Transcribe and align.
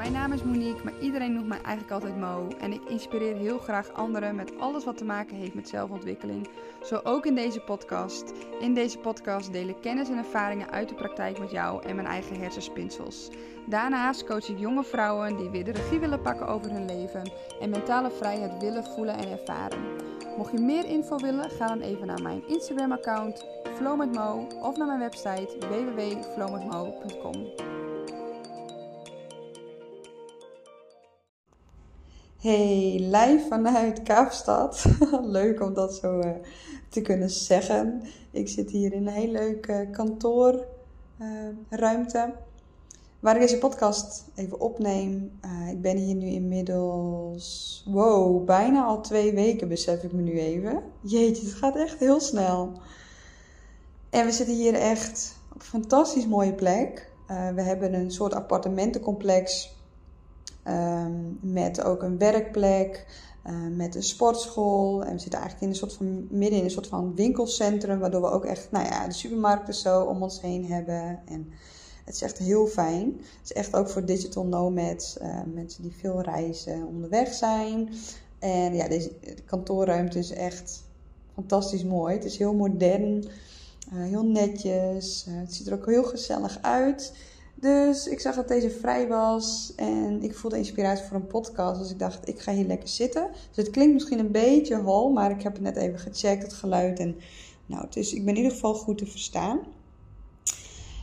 Mijn 0.00 0.12
naam 0.12 0.32
is 0.32 0.42
Monique, 0.42 0.84
maar 0.84 0.98
iedereen 1.00 1.32
noemt 1.32 1.48
mij 1.48 1.60
eigenlijk 1.62 1.92
altijd 1.92 2.16
Mo. 2.16 2.48
En 2.60 2.72
ik 2.72 2.80
inspireer 2.88 3.36
heel 3.36 3.58
graag 3.58 3.92
anderen 3.92 4.34
met 4.34 4.58
alles 4.58 4.84
wat 4.84 4.96
te 4.96 5.04
maken 5.04 5.36
heeft 5.36 5.54
met 5.54 5.68
zelfontwikkeling. 5.68 6.48
Zo 6.82 7.00
ook 7.02 7.26
in 7.26 7.34
deze 7.34 7.60
podcast. 7.60 8.32
In 8.60 8.74
deze 8.74 8.98
podcast 8.98 9.52
deel 9.52 9.68
ik 9.68 9.76
kennis 9.80 10.08
en 10.08 10.16
ervaringen 10.16 10.70
uit 10.70 10.88
de 10.88 10.94
praktijk 10.94 11.38
met 11.38 11.50
jou 11.50 11.82
en 11.82 11.94
mijn 11.94 12.06
eigen 12.06 12.40
hersenspinsels. 12.40 13.28
Daarnaast 13.66 14.24
coach 14.24 14.48
ik 14.48 14.58
jonge 14.58 14.84
vrouwen 14.84 15.36
die 15.36 15.50
weer 15.50 15.64
de 15.64 15.72
regie 15.72 16.00
willen 16.00 16.22
pakken 16.22 16.46
over 16.46 16.70
hun 16.70 16.86
leven 16.86 17.32
en 17.60 17.70
mentale 17.70 18.10
vrijheid 18.10 18.62
willen 18.62 18.84
voelen 18.84 19.16
en 19.16 19.30
ervaren. 19.30 19.80
Mocht 20.36 20.52
je 20.52 20.58
meer 20.58 20.84
info 20.84 21.16
willen, 21.16 21.50
ga 21.50 21.66
dan 21.66 21.80
even 21.80 22.06
naar 22.06 22.22
mijn 22.22 22.48
Instagram-account 22.48 23.46
flowmetmo 23.74 24.46
of 24.60 24.76
naar 24.76 24.86
mijn 24.86 24.98
website 24.98 25.56
www.flowmetmo.com. 25.58 27.69
Hey, 32.40 32.98
live 32.98 33.46
vanuit 33.48 34.02
Kaapstad. 34.02 34.84
Leuk 35.22 35.62
om 35.62 35.74
dat 35.74 35.94
zo 35.94 36.18
uh, 36.18 36.30
te 36.88 37.00
kunnen 37.00 37.30
zeggen. 37.30 38.02
Ik 38.30 38.48
zit 38.48 38.70
hier 38.70 38.92
in 38.92 39.06
een 39.06 39.12
heel 39.12 39.30
leuke 39.30 39.88
kantoorruimte. 39.92 42.18
Uh, 42.18 42.24
waar 43.20 43.34
ik 43.34 43.40
deze 43.40 43.58
podcast 43.58 44.24
even 44.34 44.60
opneem. 44.60 45.40
Ik 45.70 45.80
ben 45.80 45.96
hier 45.96 46.14
nu 46.14 46.26
inmiddels, 46.26 47.82
wow, 47.86 48.44
bijna 48.44 48.84
al 48.84 49.00
twee 49.00 49.34
weken 49.34 49.68
besef 49.68 50.02
ik 50.02 50.12
me 50.12 50.22
nu 50.22 50.38
even. 50.38 50.82
Jeetje, 51.00 51.46
het 51.46 51.54
gaat 51.54 51.76
echt 51.76 51.98
heel 51.98 52.20
snel. 52.20 52.72
En 54.10 54.26
we 54.26 54.32
zitten 54.32 54.54
hier 54.54 54.74
echt 54.74 55.36
op 55.52 55.60
een 55.60 55.66
fantastisch 55.66 56.26
mooie 56.26 56.54
plek. 56.54 57.12
We 57.26 57.62
hebben 57.62 57.94
een 57.94 58.10
soort 58.10 58.34
appartementencomplex 58.34 59.78
um, 60.64 61.38
met 61.40 61.82
ook 61.84 62.02
een 62.02 62.18
werkplek. 62.18 63.06
Uh, 63.46 63.76
met 63.76 63.94
een 63.94 64.02
sportschool. 64.02 65.04
En 65.04 65.12
we 65.12 65.18
zitten 65.18 65.40
eigenlijk 65.40 65.62
in 65.62 65.68
een 65.68 65.88
soort 65.88 65.92
van, 65.92 66.26
midden 66.30 66.58
in 66.58 66.64
een 66.64 66.70
soort 66.70 66.86
van 66.86 67.14
winkelcentrum. 67.14 67.98
Waardoor 67.98 68.20
we 68.20 68.30
ook 68.30 68.44
echt 68.44 68.70
nou 68.70 68.84
ja, 68.84 69.06
de 69.06 69.12
supermarkten 69.12 69.74
zo 69.74 70.02
om 70.02 70.22
ons 70.22 70.40
heen 70.40 70.66
hebben. 70.66 71.20
En 71.24 71.52
het 72.04 72.14
is 72.14 72.22
echt 72.22 72.38
heel 72.38 72.66
fijn. 72.66 73.16
Het 73.16 73.40
is 73.44 73.52
echt 73.52 73.76
ook 73.76 73.88
voor 73.88 74.04
digital 74.04 74.44
nomads, 74.44 75.18
uh, 75.22 75.40
mensen 75.54 75.82
die 75.82 75.96
veel 75.98 76.20
reizen, 76.20 76.86
onderweg 76.86 77.32
zijn. 77.32 77.88
En 78.38 78.74
ja, 78.74 78.88
deze 78.88 79.12
kantoorruimte 79.44 80.18
is 80.18 80.30
echt 80.30 80.82
fantastisch 81.34 81.84
mooi. 81.84 82.14
Het 82.14 82.24
is 82.24 82.38
heel 82.38 82.54
modern, 82.54 83.24
uh, 83.92 84.02
heel 84.04 84.24
netjes. 84.24 85.26
Het 85.28 85.54
ziet 85.54 85.66
er 85.66 85.74
ook 85.74 85.86
heel 85.86 86.04
gezellig 86.04 86.58
uit. 86.62 87.12
Dus 87.60 88.06
ik 88.06 88.20
zag 88.20 88.34
dat 88.34 88.48
deze 88.48 88.70
vrij 88.70 89.08
was 89.08 89.72
en 89.76 90.22
ik 90.22 90.36
voelde 90.36 90.56
inspiratie 90.56 91.04
voor 91.04 91.16
een 91.16 91.26
podcast. 91.26 91.80
Dus 91.80 91.90
ik 91.90 91.98
dacht, 91.98 92.28
ik 92.28 92.40
ga 92.40 92.52
hier 92.52 92.66
lekker 92.66 92.88
zitten. 92.88 93.30
Dus 93.32 93.56
het 93.56 93.70
klinkt 93.70 93.92
misschien 93.92 94.18
een 94.18 94.32
beetje 94.32 94.76
hol, 94.76 95.12
maar 95.12 95.30
ik 95.30 95.42
heb 95.42 95.52
het 95.52 95.62
net 95.62 95.76
even 95.76 95.98
gecheckt, 95.98 96.42
het 96.42 96.52
geluid. 96.52 96.98
En 96.98 97.16
nou, 97.66 97.84
het 97.84 97.96
is, 97.96 98.12
ik 98.12 98.24
ben 98.24 98.34
in 98.34 98.36
ieder 98.36 98.52
geval 98.52 98.74
goed 98.74 98.98
te 98.98 99.06
verstaan. 99.06 99.60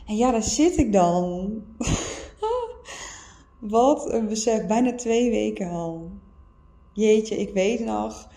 En 0.06 0.16
ja, 0.16 0.30
daar 0.30 0.42
zit 0.42 0.76
ik 0.76 0.92
dan. 0.92 1.62
Wat 3.60 4.12
een 4.12 4.28
besef, 4.28 4.66
bijna 4.66 4.94
twee 4.94 5.30
weken 5.30 5.70
al. 5.70 6.10
Jeetje, 6.92 7.36
ik 7.36 7.52
weet 7.54 7.84
nog. 7.84 8.28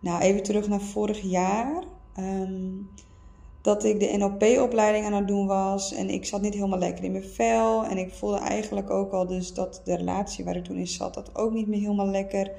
Nou, 0.00 0.22
even 0.22 0.42
terug 0.42 0.68
naar 0.68 0.80
vorig 0.80 1.20
jaar. 1.20 1.84
Um, 2.18 2.90
dat 3.66 3.84
ik 3.84 4.00
de 4.00 4.16
NLP-opleiding 4.16 5.04
aan 5.04 5.12
het 5.12 5.28
doen 5.28 5.46
was. 5.46 5.92
En 5.92 6.10
ik 6.10 6.24
zat 6.24 6.42
niet 6.42 6.54
helemaal 6.54 6.78
lekker 6.78 7.04
in 7.04 7.12
mijn 7.12 7.24
vel. 7.24 7.84
En 7.84 7.98
ik 7.98 8.14
voelde 8.14 8.38
eigenlijk 8.38 8.90
ook 8.90 9.12
al 9.12 9.26
dus 9.26 9.54
dat 9.54 9.80
de 9.84 9.96
relatie 9.96 10.44
waar 10.44 10.56
ik 10.56 10.64
toen 10.64 10.76
in 10.76 10.86
zat, 10.86 11.14
dat 11.14 11.30
ook 11.36 11.52
niet 11.52 11.66
meer 11.66 11.80
helemaal 11.80 12.06
lekker 12.06 12.50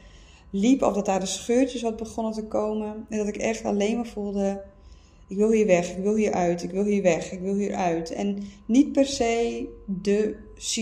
liep. 0.50 0.82
Of 0.82 0.94
dat 0.94 1.06
daar 1.06 1.20
de 1.20 1.26
scheurtjes 1.26 1.82
wat 1.82 1.96
begonnen 1.96 2.34
te 2.34 2.44
komen. 2.44 3.06
En 3.10 3.18
dat 3.18 3.28
ik 3.28 3.38
echt 3.38 3.64
alleen 3.64 3.96
maar 3.96 4.06
voelde, 4.06 4.64
ik 5.28 5.38
wil 5.38 5.52
hier 5.52 5.66
weg, 5.66 5.98
ik 5.98 6.04
wil 6.04 6.16
hier 6.16 6.34
uit, 6.34 6.64
ik 6.64 6.72
wil 6.72 6.84
hier 6.84 7.02
weg, 7.02 7.32
ik 7.32 7.40
wil 7.40 7.56
hier 7.56 7.74
uit. 7.74 8.12
En 8.12 8.44
niet 8.66 8.92
per 8.92 9.06
se 9.06 9.68
de, 9.86 10.36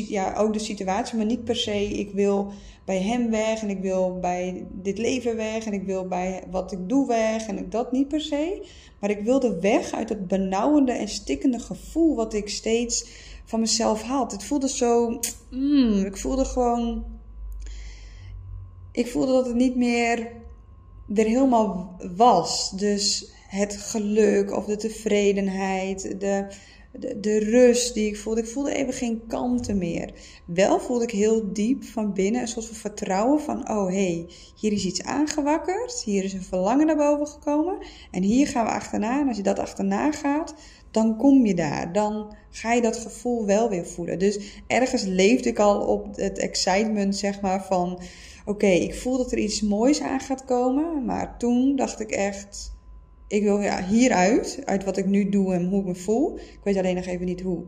ja, 0.08 0.34
ook 0.36 0.54
de 0.54 0.60
situatie, 0.60 1.18
maar 1.18 1.26
niet 1.26 1.44
per 1.44 1.56
se, 1.56 1.84
ik 1.84 2.12
wil 2.12 2.52
bij 2.86 3.02
hem 3.02 3.30
weg 3.30 3.62
en 3.62 3.70
ik 3.70 3.80
wil 3.80 4.20
bij 4.20 4.68
dit 4.72 4.98
leven 4.98 5.36
weg 5.36 5.66
en 5.66 5.74
ik 5.74 5.84
wil 5.84 6.08
bij 6.08 6.44
wat 6.52 6.72
ik 6.72 6.90
doe 6.90 7.08
weg 7.08 7.48
en 7.48 7.58
ik 7.58 7.72
dat 7.72 7.92
niet 7.92 8.08
per 8.08 8.22
se. 8.22 8.68
Maar 9.00 9.10
ik 9.10 9.24
wilde 9.24 9.60
weg 9.60 9.92
uit 9.92 10.10
het 10.10 10.28
benauwende 10.28 10.92
en 10.92 11.08
stikkende 11.08 11.60
gevoel 11.60 12.16
wat 12.16 12.34
ik 12.34 12.50
steeds 12.50 13.06
van 13.46 13.60
mezelf 13.60 14.02
had. 14.02 14.32
Het 14.32 14.44
voelde 14.44 14.70
zo, 14.70 15.20
mm, 15.52 16.06
ik 16.06 16.18
voelde 16.18 16.46
gewoon, 16.46 17.06
ik 18.92 19.08
voelde 19.08 19.32
dat 19.32 19.46
het 19.46 19.56
niet 19.56 19.76
meer 19.76 20.20
er 21.16 21.26
helemaal 21.26 21.98
was. 22.16 22.72
Dus 22.72 23.34
het 23.48 23.78
geluk 23.78 24.52
of 24.52 24.66
de 24.66 24.76
tevredenheid, 24.76 26.20
de, 26.20 26.48
de, 27.00 27.40
rust 27.40 27.94
die 27.94 28.08
ik 28.08 28.18
voelde. 28.18 28.42
Ik 28.42 28.48
voelde 28.48 28.74
even 28.74 28.94
geen 28.94 29.22
kanten 29.28 29.78
meer. 29.78 30.14
Wel 30.46 30.80
voelde 30.80 31.04
ik 31.04 31.12
heel 31.12 31.54
diep 31.54 31.84
van 31.84 32.14
binnen 32.14 32.42
een 32.42 32.48
soort 32.48 32.66
van 32.66 32.76
vertrouwen 32.76 33.42
van, 33.42 33.70
oh 33.70 33.88
hey, 33.88 34.30
hier 34.60 34.72
is 34.72 34.86
iets 34.86 35.04
aangewakkerd, 35.04 36.02
hier 36.04 36.24
is 36.24 36.34
een 36.34 36.44
verlangen 36.44 36.86
naar 36.86 36.96
boven 36.96 37.28
gekomen 37.28 37.78
en 38.12 38.24
hier 38.24 38.48
gaan 38.48 38.66
we 38.66 38.72
achterna. 38.72 39.20
En 39.20 39.28
als 39.28 39.38
je 39.38 39.44
dat 39.44 39.60
achterna 39.60 40.12
gaat, 40.12 40.54
dan 40.92 41.18
kom 41.18 41.46
je 41.46 41.54
daar. 41.54 41.94
Dan 41.94 42.36
ga 42.50 42.74
je 42.74 42.82
dat 42.82 42.98
gevoel 42.98 43.46
wel 43.46 43.70
weer 43.70 43.86
voelen. 43.86 44.20
Dus 44.20 44.62
ergens 44.68 45.04
leefde 45.04 45.50
ik 45.50 45.60
al 45.60 45.80
op 45.80 46.16
het 46.16 46.38
excitement, 46.38 47.16
zeg 47.16 47.42
maar, 47.42 47.66
van 47.66 48.00
oké, 48.46 48.68
ik 48.68 48.96
voel 48.96 49.18
dat 49.18 49.32
er 49.32 49.38
iets 49.38 49.62
moois 49.62 50.02
aan 50.02 50.20
gaat 50.20 50.46
komen. 50.46 51.06
Maar 51.06 51.38
toen 51.38 51.76
dacht 51.76 52.00
ik 52.00 52.12
echt, 52.12 52.75
ik 53.28 53.44
wil 53.44 53.60
ja, 53.60 53.84
hieruit, 53.84 54.60
uit 54.66 54.84
wat 54.84 54.98
ik 54.98 55.06
nu 55.06 55.30
doe 55.30 55.54
en 55.54 55.66
hoe 55.66 55.80
ik 55.80 55.86
me 55.86 55.96
voel. 55.96 56.38
Ik 56.38 56.60
weet 56.64 56.78
alleen 56.78 56.96
nog 56.96 57.06
even 57.06 57.26
niet 57.26 57.42
hoe. 57.42 57.64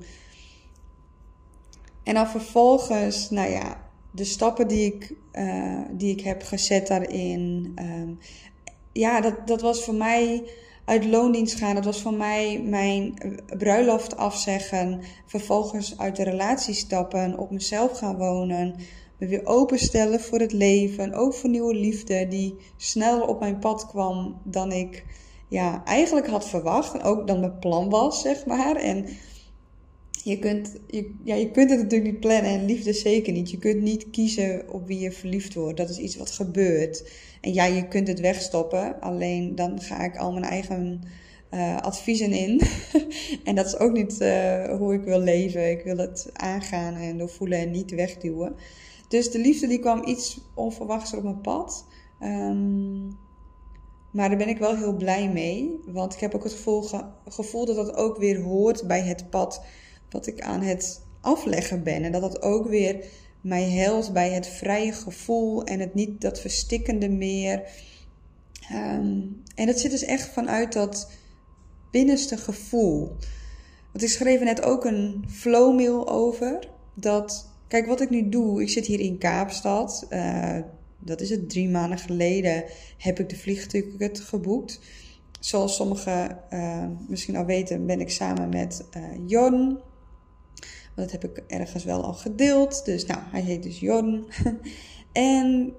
En 2.04 2.14
dan 2.14 2.28
vervolgens, 2.28 3.30
nou 3.30 3.50
ja, 3.50 3.90
de 4.12 4.24
stappen 4.24 4.68
die 4.68 4.94
ik, 4.94 5.14
uh, 5.34 5.82
die 5.92 6.12
ik 6.12 6.22
heb 6.22 6.44
gezet 6.44 6.88
daarin. 6.88 7.72
Um, 7.76 8.20
ja, 8.92 9.22
dat, 9.22 9.48
dat 9.48 9.62
was 9.62 9.84
voor 9.84 9.96
mij 9.96 10.44
uit 10.86 11.06
loondienst 11.06 11.56
gaan. 11.56 11.76
Dat 11.76 11.86
was 11.86 12.02
voor 12.02 12.14
mij 12.14 12.62
mijn 12.62 13.14
bruiloft 13.58 14.18
afzeggen. 14.18 15.02
Vervolgens 15.26 15.98
uit 15.98 16.16
de 16.16 16.24
relatie 16.24 16.74
stappen, 16.74 17.38
op 17.38 17.52
mezelf 17.52 17.98
gaan 17.98 18.18
wonen. 18.18 18.76
Me 19.18 19.28
weer 19.28 19.46
openstellen 19.46 20.20
voor 20.20 20.40
het 20.40 20.54
leven. 20.54 21.14
Ook 21.14 21.34
voor 21.34 21.50
nieuwe 21.50 21.76
liefde 21.76 22.28
die 22.28 22.56
sneller 22.78 23.28
op 23.28 23.40
mijn 23.40 23.60
pad 23.60 23.88
kwam 23.88 24.42
dan 24.44 24.72
ik 24.72 25.06
ja, 25.48 25.84
eigenlijk 25.86 26.28
had 26.28 26.50
verwacht. 26.50 26.94
En 26.94 27.02
ook 27.02 27.28
dan 27.28 27.40
mijn 27.40 27.60
plan 27.60 27.90
was, 27.90 28.22
zeg 28.22 28.46
maar. 28.46 28.76
En 28.76 29.06
je 30.24 30.40
kunt, 30.40 30.76
je, 30.88 31.14
ja, 31.24 31.36
je 31.36 31.52
kunt 31.52 31.70
het 31.70 31.82
natuurlijk 31.82 32.12
niet 32.12 32.20
plannen 32.20 32.52
en 32.52 32.66
liefde 32.66 32.94
zeker 32.94 33.34
niet. 33.34 33.52
Je 33.52 33.58
kunt 33.58 33.82
niet 33.82 34.10
kiezen 34.10 34.64
op 34.70 34.88
wie 34.88 35.00
je 35.00 35.12
verliefd 35.12 35.54
wordt. 35.54 35.78
Dat 35.78 35.90
is 35.90 35.98
iets 35.98 36.16
wat 36.16 36.32
gebeurt. 36.32 37.10
En 37.42 37.54
ja, 37.54 37.66
je 37.66 37.88
kunt 37.88 38.08
het 38.08 38.20
wegstoppen. 38.20 39.02
Alleen 39.02 39.56
dan 39.56 39.82
ga 39.82 40.04
ik 40.04 40.18
al 40.18 40.32
mijn 40.32 40.46
eigen 40.46 41.02
uh, 41.52 41.78
adviezen 41.78 42.32
in. 42.32 42.62
en 43.44 43.56
dat 43.56 43.66
is 43.66 43.78
ook 43.78 43.94
niet 43.94 44.22
uh, 44.22 44.78
hoe 44.78 44.94
ik 44.94 45.04
wil 45.04 45.20
leven. 45.20 45.72
Ik 45.72 45.84
wil 45.84 45.98
het 45.98 46.30
aangaan 46.34 46.96
en 46.96 47.18
doorvoelen 47.18 47.60
en 47.60 47.72
niet 47.72 47.92
wegduwen. 47.92 48.56
Dus 49.08 49.32
de 49.32 49.40
liefde 49.40 49.68
die 49.68 49.80
kwam 49.80 50.06
iets 50.06 50.40
onverwachts 50.56 51.14
op 51.14 51.24
mijn 51.24 51.42
pad. 51.42 51.86
Um, 52.22 53.18
maar 54.18 54.30
daar 54.30 54.38
ben 54.38 54.48
ik 54.48 54.58
wel 54.58 54.76
heel 54.76 54.94
blij 54.96 55.30
mee. 55.30 55.80
Want 55.86 56.14
ik 56.14 56.20
heb 56.20 56.36
ook 56.36 56.44
het 56.44 56.54
gevoel, 56.54 56.90
gevoel 57.28 57.66
dat 57.66 57.76
dat 57.76 57.96
ook 57.96 58.18
weer 58.18 58.42
hoort 58.42 58.88
bij 58.88 59.02
het 59.02 59.30
pad 59.30 59.62
wat 60.10 60.28
ik 60.28 60.42
aan 60.42 60.62
het 60.62 61.02
afleggen 61.22 61.84
ben. 61.84 62.04
En 62.04 62.12
dat 62.12 62.22
dat 62.22 62.42
ook 62.42 62.68
weer 62.68 63.06
mij 63.42 63.70
helpt 63.70 64.14
bij 64.14 64.32
het 64.32 64.48
vrije 64.48 64.92
gevoel 64.92 65.64
en 65.64 65.80
het 65.80 65.94
niet 65.94 66.22
dat 66.22 66.40
verstikkende 66.40 67.10
meer. 67.10 67.62
Um, 68.74 69.44
en 69.56 69.66
dat 69.66 69.80
zit 69.80 69.92
dus 69.92 70.04
echt 70.04 70.28
vanuit 70.28 70.74
dat 70.74 71.12
binnenste 71.92 72.38
gevoel. 72.38 73.16
Want 73.92 74.04
ik 74.04 74.10
schreef 74.10 74.40
net 74.42 74.62
ook 74.64 74.86
een 74.86 75.26
flowmail 75.30 76.10
over. 76.10 76.70
Dat, 76.94 77.50
kijk 77.68 77.88
wat 77.88 78.02
ik 78.02 78.10
nu 78.10 78.30
doe. 78.30 78.62
Ik 78.62 78.70
zit 78.70 78.86
hier 78.86 79.00
in 79.00 79.18
Kaapstad. 79.18 80.08
Uh, 80.10 80.58
dat 81.08 81.22
is 81.22 81.30
het, 81.30 81.50
drie 81.50 81.70
maanden 81.70 81.98
geleden 81.98 82.64
heb 82.98 83.20
ik 83.20 83.30
de 83.30 83.36
vliegticket 83.36 84.20
geboekt. 84.20 84.80
Zoals 85.40 85.76
sommigen 85.76 86.40
uh, 86.50 86.86
misschien 87.08 87.36
al 87.36 87.46
weten, 87.46 87.86
ben 87.86 88.00
ik 88.00 88.10
samen 88.10 88.50
met 88.50 88.86
uh, 88.98 89.04
Jon. 89.26 89.80
Dat 90.96 91.12
heb 91.12 91.24
ik 91.24 91.44
ergens 91.48 91.84
wel 91.84 92.04
al 92.04 92.14
gedeeld. 92.14 92.86
Dus 92.86 93.06
nou, 93.06 93.20
hij 93.24 93.42
heet 93.42 93.64
dus 93.64 93.80
Jon. 93.80 94.28
en 95.12 95.74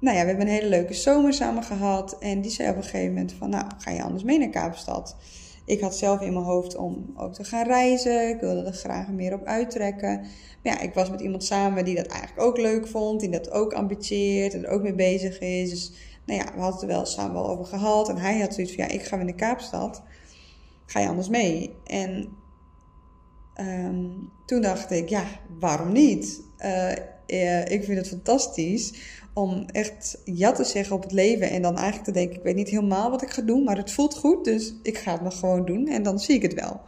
nou 0.00 0.16
ja, 0.16 0.22
we 0.22 0.28
hebben 0.28 0.46
een 0.46 0.52
hele 0.52 0.68
leuke 0.68 0.94
zomer 0.94 1.32
samen 1.32 1.62
gehad. 1.62 2.18
En 2.18 2.40
die 2.40 2.50
zei 2.50 2.70
op 2.70 2.76
een 2.76 2.82
gegeven 2.82 3.14
moment 3.14 3.32
van, 3.32 3.50
nou, 3.50 3.64
ga 3.78 3.90
je 3.90 4.02
anders 4.02 4.22
mee 4.22 4.38
naar 4.38 4.50
Kaapstad? 4.50 5.16
Ik 5.64 5.80
had 5.80 5.96
zelf 5.96 6.20
in 6.20 6.32
mijn 6.32 6.44
hoofd 6.44 6.76
om 6.76 7.12
ook 7.16 7.34
te 7.34 7.44
gaan 7.44 7.66
reizen. 7.66 8.28
Ik 8.28 8.40
wilde 8.40 8.62
er 8.62 8.72
graag 8.72 9.08
meer 9.08 9.32
op 9.34 9.44
uittrekken. 9.44 10.20
Maar 10.62 10.72
ja, 10.72 10.80
ik 10.80 10.94
was 10.94 11.10
met 11.10 11.20
iemand 11.20 11.44
samen 11.44 11.84
die 11.84 11.94
dat 11.94 12.06
eigenlijk 12.06 12.42
ook 12.46 12.58
leuk 12.58 12.86
vond. 12.86 13.20
Die 13.20 13.28
dat 13.28 13.50
ook 13.50 13.72
ambitieert 13.72 14.54
en 14.54 14.64
er 14.64 14.70
ook 14.70 14.82
mee 14.82 14.94
bezig 14.94 15.40
is. 15.40 15.70
Dus 15.70 15.92
nou 16.26 16.38
ja, 16.38 16.44
we 16.44 16.60
hadden 16.60 16.80
het 16.80 16.82
er 16.82 16.96
wel 16.96 17.06
samen 17.06 17.32
wel 17.32 17.48
over 17.48 17.64
gehad. 17.64 18.08
En 18.08 18.16
hij 18.16 18.40
had 18.40 18.54
zoiets 18.54 18.74
van, 18.74 18.84
ja, 18.84 18.90
ik 18.90 19.02
ga 19.02 19.16
in 19.16 19.26
de 19.26 19.34
Kaapstad. 19.34 20.02
Ga 20.86 21.00
je 21.00 21.08
anders 21.08 21.28
mee? 21.28 21.76
En 21.84 22.28
ehm, 23.54 24.10
toen 24.46 24.60
dacht 24.60 24.90
ik, 24.90 25.08
ja, 25.08 25.24
waarom 25.58 25.92
niet? 25.92 26.42
Uh, 26.58 26.92
ik 27.64 27.84
vind 27.84 27.98
het 27.98 28.08
fantastisch 28.08 28.92
om 29.34 29.64
echt 29.72 30.18
ja 30.24 30.52
te 30.52 30.64
zeggen 30.64 30.96
op 30.96 31.02
het 31.02 31.12
leven. 31.12 31.50
En 31.50 31.62
dan 31.62 31.76
eigenlijk 31.76 32.04
te 32.04 32.12
denken, 32.12 32.36
ik 32.36 32.42
weet 32.42 32.54
niet 32.54 32.68
helemaal 32.68 33.10
wat 33.10 33.22
ik 33.22 33.30
ga 33.30 33.42
doen, 33.42 33.64
maar 33.64 33.76
het 33.76 33.92
voelt 33.92 34.16
goed. 34.16 34.44
Dus 34.44 34.74
ik 34.82 34.98
ga 34.98 35.12
het 35.12 35.22
maar 35.22 35.32
gewoon 35.32 35.64
doen 35.64 35.88
en 35.88 36.02
dan 36.02 36.18
zie 36.18 36.34
ik 36.34 36.42
het 36.42 36.54
wel. 36.54 36.80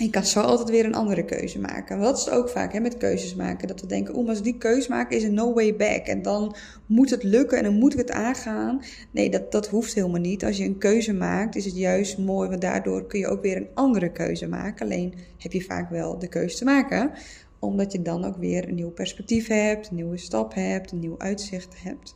Ik 0.00 0.10
kan 0.10 0.24
zo 0.24 0.40
altijd 0.40 0.70
weer 0.70 0.84
een 0.84 0.94
andere 0.94 1.24
keuze 1.24 1.58
maken. 1.58 2.00
Dat 2.00 2.18
is 2.18 2.30
ook 2.30 2.48
vaak 2.48 2.72
hè, 2.72 2.80
met 2.80 2.96
keuzes 2.96 3.34
maken. 3.34 3.68
Dat 3.68 3.80
we 3.80 3.86
denken, 3.86 4.14
oeh, 4.14 4.26
maar 4.26 4.34
als 4.34 4.44
die 4.44 4.58
keuze 4.58 4.90
maken 4.90 5.16
is 5.16 5.22
er 5.22 5.32
no 5.32 5.52
way 5.52 5.76
back. 5.76 6.06
En 6.06 6.22
dan 6.22 6.56
moet 6.86 7.10
het 7.10 7.22
lukken 7.22 7.58
en 7.58 7.64
dan 7.64 7.78
moet 7.78 7.92
ik 7.92 7.98
het 7.98 8.10
aangaan. 8.10 8.82
Nee, 9.10 9.30
dat, 9.30 9.52
dat 9.52 9.68
hoeft 9.68 9.94
helemaal 9.94 10.20
niet. 10.20 10.44
Als 10.44 10.56
je 10.56 10.64
een 10.64 10.78
keuze 10.78 11.12
maakt, 11.12 11.56
is 11.56 11.64
het 11.64 11.76
juist 11.76 12.18
mooi. 12.18 12.48
Want 12.48 12.60
daardoor 12.60 13.06
kun 13.06 13.18
je 13.18 13.28
ook 13.28 13.42
weer 13.42 13.56
een 13.56 13.68
andere 13.74 14.12
keuze 14.12 14.48
maken. 14.48 14.84
Alleen 14.84 15.14
heb 15.38 15.52
je 15.52 15.62
vaak 15.62 15.90
wel 15.90 16.18
de 16.18 16.28
keuze 16.28 16.56
te 16.56 16.64
maken 16.64 17.10
omdat 17.58 17.92
je 17.92 18.02
dan 18.02 18.24
ook 18.24 18.36
weer 18.36 18.68
een 18.68 18.74
nieuw 18.74 18.90
perspectief 18.90 19.46
hebt, 19.46 19.88
een 19.88 19.96
nieuwe 19.96 20.16
stap 20.16 20.54
hebt, 20.54 20.92
een 20.92 20.98
nieuw 20.98 21.18
uitzicht 21.18 21.82
hebt. 21.82 22.14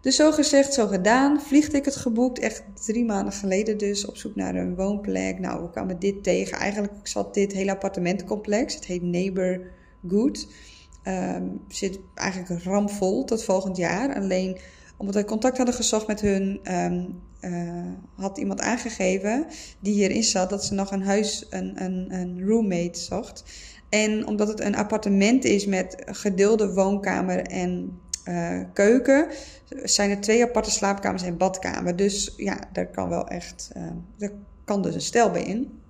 Dus 0.00 0.16
zo 0.16 0.32
gezegd, 0.32 0.74
zo 0.74 0.86
gedaan. 0.86 1.40
Vliegticket 1.40 1.96
geboekt, 1.96 2.38
echt 2.38 2.62
drie 2.84 3.04
maanden 3.04 3.32
geleden 3.32 3.78
dus, 3.78 4.06
op 4.06 4.16
zoek 4.16 4.34
naar 4.34 4.54
een 4.54 4.74
woonplek. 4.74 5.38
Nou, 5.38 5.62
we 5.62 5.70
kwamen 5.70 5.98
dit 5.98 6.22
tegen. 6.22 6.58
Eigenlijk 6.58 6.92
zat 7.02 7.34
dit 7.34 7.52
hele 7.52 7.70
appartementencomplex, 7.70 8.74
het 8.74 8.84
heet 8.84 9.02
Neighbor 9.02 9.60
Good. 10.08 10.46
Um, 11.04 11.60
zit 11.68 11.98
eigenlijk 12.14 12.62
ramvol 12.62 13.24
tot 13.24 13.44
volgend 13.44 13.76
jaar. 13.76 14.14
Alleen 14.14 14.58
omdat 14.96 15.14
wij 15.14 15.24
contact 15.24 15.56
hadden 15.56 15.74
gezocht 15.74 16.06
met 16.06 16.20
hun, 16.20 16.60
um, 16.74 17.20
uh, 17.40 17.92
had 18.14 18.38
iemand 18.38 18.60
aangegeven 18.60 19.46
die 19.80 19.92
hierin 19.94 20.22
zat 20.22 20.50
dat 20.50 20.64
ze 20.64 20.74
nog 20.74 20.90
een 20.90 21.02
huis, 21.02 21.46
een, 21.50 21.82
een, 21.84 22.06
een 22.14 22.46
roommate 22.46 22.98
zocht. 22.98 23.44
En 23.92 24.26
omdat 24.26 24.48
het 24.48 24.60
een 24.60 24.76
appartement 24.76 25.44
is 25.44 25.66
met 25.66 26.02
gedeelde 26.06 26.72
woonkamer 26.72 27.42
en 27.42 28.00
uh, 28.28 28.60
keuken, 28.72 29.26
zijn 29.82 30.10
er 30.10 30.20
twee 30.20 30.42
aparte 30.42 30.70
slaapkamers 30.70 31.22
en 31.22 31.36
badkamer. 31.36 31.96
Dus 31.96 32.34
ja, 32.36 32.58
daar 32.72 32.86
kan 32.86 33.08
wel 33.08 33.28
echt, 33.28 33.70
daar 34.18 34.32
kan 34.64 34.82
dus 34.82 34.94
een 34.94 35.00
stel 35.00 35.30
bij 35.30 35.42
in. 35.42 35.80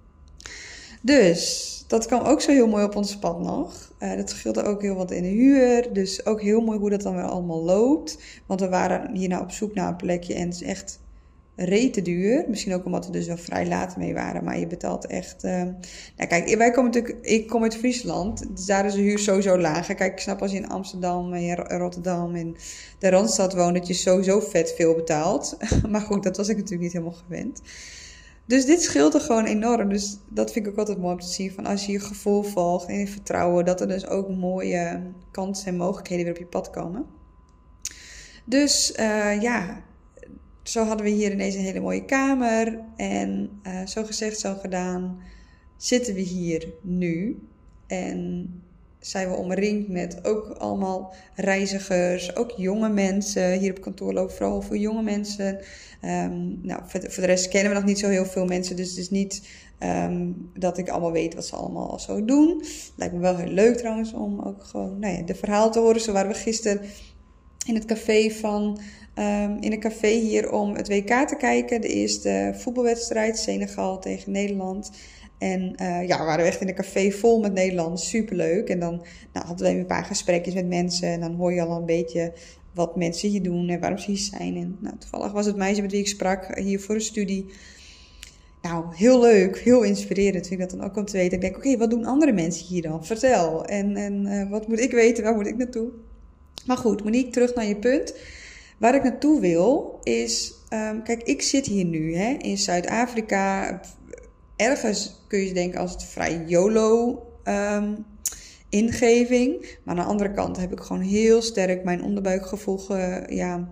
Dus 1.02 1.84
dat 1.86 2.06
kwam 2.06 2.20
ook 2.20 2.40
zo 2.40 2.52
heel 2.52 2.68
mooi 2.68 2.84
op 2.84 2.96
ons 2.96 3.18
pad 3.18 3.40
nog. 3.40 3.92
Uh, 4.00 4.16
dat 4.16 4.30
scheelde 4.30 4.62
ook 4.62 4.82
heel 4.82 4.94
wat 4.94 5.10
in 5.10 5.22
de 5.22 5.28
huur. 5.28 5.92
Dus 5.92 6.26
ook 6.26 6.42
heel 6.42 6.60
mooi 6.60 6.78
hoe 6.78 6.90
dat 6.90 7.02
dan 7.02 7.14
weer 7.14 7.24
allemaal 7.24 7.62
loopt. 7.62 8.18
Want 8.46 8.60
we 8.60 8.68
waren 8.68 9.16
hierna 9.16 9.40
op 9.40 9.50
zoek 9.50 9.74
naar 9.74 9.88
een 9.88 9.96
plekje 9.96 10.34
en 10.34 10.44
het 10.44 10.54
is 10.54 10.62
echt 10.62 11.00
rete 11.56 12.02
duur. 12.02 12.44
Misschien 12.48 12.74
ook 12.74 12.84
omdat 12.84 13.06
we 13.06 13.12
dus 13.12 13.26
wel 13.26 13.36
vrij 13.36 13.66
laat 13.66 13.96
mee 13.96 14.14
waren. 14.14 14.44
Maar 14.44 14.58
je 14.58 14.66
betaalt 14.66 15.06
echt. 15.06 15.44
Uh... 15.44 15.62
Nou, 16.16 16.28
kijk, 16.28 16.56
wij 16.56 16.70
komen 16.70 16.90
natuurlijk. 16.90 17.26
Ik 17.26 17.46
kom 17.48 17.62
uit 17.62 17.76
Friesland. 17.76 18.56
Dus 18.56 18.66
daar 18.66 18.86
is 18.86 18.94
de 18.94 19.00
huur 19.00 19.18
sowieso 19.18 19.58
lager. 19.58 19.94
Kijk, 19.94 20.12
ik 20.12 20.20
snap 20.20 20.42
als 20.42 20.50
je 20.50 20.56
in 20.56 20.68
Amsterdam 20.68 21.32
en 21.32 21.56
Rotterdam 21.56 22.34
en 22.34 22.56
de 22.98 23.10
Randstad 23.10 23.54
woont, 23.54 23.74
dat 23.74 23.86
je 23.86 23.94
sowieso 23.94 24.40
vet 24.40 24.72
veel 24.76 24.94
betaalt. 24.94 25.56
maar 25.90 26.00
goed, 26.00 26.22
dat 26.22 26.36
was 26.36 26.48
ik 26.48 26.56
natuurlijk 26.56 26.82
niet 26.82 26.92
helemaal 26.92 27.18
gewend. 27.26 27.60
Dus 28.46 28.64
dit 28.66 28.82
scheelt 28.82 29.14
er 29.14 29.20
gewoon 29.20 29.44
enorm. 29.44 29.88
Dus 29.88 30.18
dat 30.28 30.52
vind 30.52 30.66
ik 30.66 30.72
ook 30.72 30.78
altijd 30.78 30.98
mooi 30.98 31.12
om 31.12 31.20
te 31.20 31.26
zien. 31.26 31.52
Van 31.52 31.66
als 31.66 31.86
je 31.86 31.92
je 31.92 32.00
gevoel 32.00 32.42
volgt 32.42 32.86
en 32.86 32.98
je 32.98 33.06
vertrouwen, 33.06 33.64
dat 33.64 33.80
er 33.80 33.88
dus 33.88 34.06
ook 34.06 34.28
mooie 34.28 35.00
kansen 35.30 35.66
en 35.66 35.76
mogelijkheden 35.76 36.24
weer 36.24 36.34
op 36.34 36.38
je 36.38 36.46
pad 36.46 36.70
komen. 36.70 37.06
Dus 38.44 38.92
uh, 39.00 39.42
ja, 39.42 39.82
zo 40.62 40.84
hadden 40.84 41.06
we 41.06 41.12
hier 41.12 41.32
ineens 41.32 41.54
een 41.54 41.60
hele 41.60 41.80
mooie 41.80 42.04
kamer. 42.04 42.78
En 42.96 43.60
uh, 43.66 43.86
zo 43.86 44.04
gezegd, 44.04 44.38
zo 44.38 44.54
gedaan, 44.54 45.18
zitten 45.76 46.14
we 46.14 46.20
hier 46.20 46.68
nu. 46.82 47.42
En 47.86 48.50
zijn 49.02 49.28
we 49.28 49.34
omringd 49.34 49.88
met 49.88 50.24
ook 50.24 50.48
allemaal 50.58 51.14
reizigers, 51.34 52.36
ook 52.36 52.52
jonge 52.56 52.88
mensen. 52.88 53.58
Hier 53.58 53.70
op 53.70 53.80
kantoor 53.80 54.12
lopen 54.12 54.34
vooral 54.34 54.62
veel 54.62 54.76
jonge 54.76 55.02
mensen. 55.02 55.58
Um, 56.04 56.58
nou, 56.62 56.82
voor 56.86 57.00
de, 57.00 57.26
rest 57.26 57.48
kennen 57.48 57.72
we 57.72 57.78
nog 57.78 57.86
niet 57.86 57.98
zo 57.98 58.08
heel 58.08 58.26
veel 58.26 58.44
mensen. 58.44 58.76
Dus 58.76 58.88
het 58.88 58.98
is 58.98 59.10
niet 59.10 59.48
um, 59.80 60.50
dat 60.54 60.78
ik 60.78 60.88
allemaal 60.88 61.12
weet 61.12 61.34
wat 61.34 61.46
ze 61.46 61.56
allemaal 61.56 61.98
zo 61.98 62.24
doen. 62.24 62.64
Lijkt 62.96 63.14
me 63.14 63.20
wel 63.20 63.36
heel 63.36 63.52
leuk 63.52 63.76
trouwens 63.76 64.12
om 64.12 64.40
ook 64.40 64.64
gewoon 64.64 64.98
nou 64.98 65.16
ja, 65.16 65.22
de 65.22 65.34
verhaal 65.34 65.70
te 65.70 65.78
horen. 65.78 66.00
Zo 66.00 66.12
waren 66.12 66.30
we 66.30 66.36
gisteren 66.36 66.80
in 67.66 67.74
het 67.74 67.84
café 67.84 68.30
van 68.30 68.80
um, 69.14 69.56
in 69.60 69.72
een 69.72 69.80
café 69.80 70.08
hier 70.08 70.52
om 70.52 70.74
het 70.74 70.88
WK 70.88 71.28
te 71.28 71.36
kijken. 71.38 71.80
De 71.80 71.88
eerste 71.88 72.52
voetbalwedstrijd, 72.56 73.38
Senegal 73.38 73.98
tegen 73.98 74.32
Nederland. 74.32 74.90
En 75.38 75.74
uh, 75.82 76.06
ja, 76.06 76.18
we 76.18 76.24
waren 76.24 76.44
echt 76.44 76.60
in 76.60 76.68
een 76.68 76.74
café 76.74 77.10
vol 77.10 77.40
met 77.40 77.52
Nederlanders. 77.52 78.08
Superleuk. 78.08 78.68
En 78.68 78.78
dan 78.78 79.04
nou, 79.32 79.46
hadden 79.46 79.72
we 79.72 79.78
een 79.78 79.86
paar 79.86 80.04
gesprekjes 80.04 80.54
met 80.54 80.66
mensen. 80.66 81.08
En 81.08 81.20
dan 81.20 81.34
hoor 81.34 81.52
je 81.52 81.62
al 81.62 81.76
een 81.76 81.86
beetje 81.86 82.32
wat 82.74 82.96
mensen 82.96 83.28
hier 83.28 83.42
doen 83.42 83.68
en 83.68 83.80
waarom 83.80 83.98
ze 83.98 84.10
hier 84.10 84.20
zijn. 84.20 84.56
En 84.56 84.76
nou, 84.80 84.96
toevallig 84.98 85.32
was 85.32 85.46
het 85.46 85.56
meisje 85.56 85.82
met 85.82 85.90
wie 85.90 86.00
ik 86.00 86.08
sprak 86.08 86.58
hier 86.58 86.80
voor 86.80 86.94
een 86.94 87.00
studie. 87.00 87.46
Nou, 88.62 88.84
heel 88.94 89.20
leuk, 89.20 89.58
heel 89.58 89.82
inspirerend 89.82 90.46
vind 90.46 90.60
ik 90.60 90.68
dat 90.68 90.78
dan 90.78 90.88
ook 90.88 90.96
om 90.96 91.04
te 91.04 91.16
weten. 91.16 91.32
Ik 91.32 91.40
denk, 91.40 91.56
oké, 91.56 91.76
wat 91.76 91.90
doen 91.90 92.04
andere 92.04 92.32
mensen 92.32 92.66
hier 92.66 92.82
dan? 92.82 93.04
Vertel. 93.04 93.64
En, 93.64 93.96
en 93.96 94.26
uh, 94.26 94.50
wat 94.50 94.68
moet 94.68 94.80
ik 94.80 94.90
weten? 94.90 95.24
Waar 95.24 95.34
moet 95.34 95.46
ik 95.46 95.56
naartoe? 95.56 95.90
Maar 96.66 96.76
goed, 96.76 97.04
Monique, 97.04 97.30
terug 97.30 97.54
naar 97.54 97.66
je 97.66 97.76
punt. 97.76 98.14
Waar 98.82 98.94
ik 98.94 99.02
naartoe 99.02 99.40
wil 99.40 99.98
is, 100.02 100.54
um, 100.70 101.02
kijk, 101.02 101.22
ik 101.22 101.42
zit 101.42 101.66
hier 101.66 101.84
nu 101.84 102.16
hè, 102.16 102.34
in 102.38 102.58
Zuid-Afrika. 102.58 103.80
Ergens 104.56 105.24
kun 105.28 105.38
je 105.38 105.52
denken 105.52 105.80
als 105.80 105.92
het 105.92 106.04
vrij 106.04 106.44
YOLO 106.46 107.22
um, 107.44 108.04
ingeving. 108.68 109.78
Maar 109.84 109.94
aan 109.96 110.04
de 110.04 110.10
andere 110.10 110.32
kant 110.32 110.56
heb 110.56 110.72
ik 110.72 110.80
gewoon 110.80 111.02
heel 111.02 111.42
sterk 111.42 111.84
mijn 111.84 112.02
onderbuikgevoel 112.02 112.78
ge, 112.78 113.22
ja, 113.28 113.68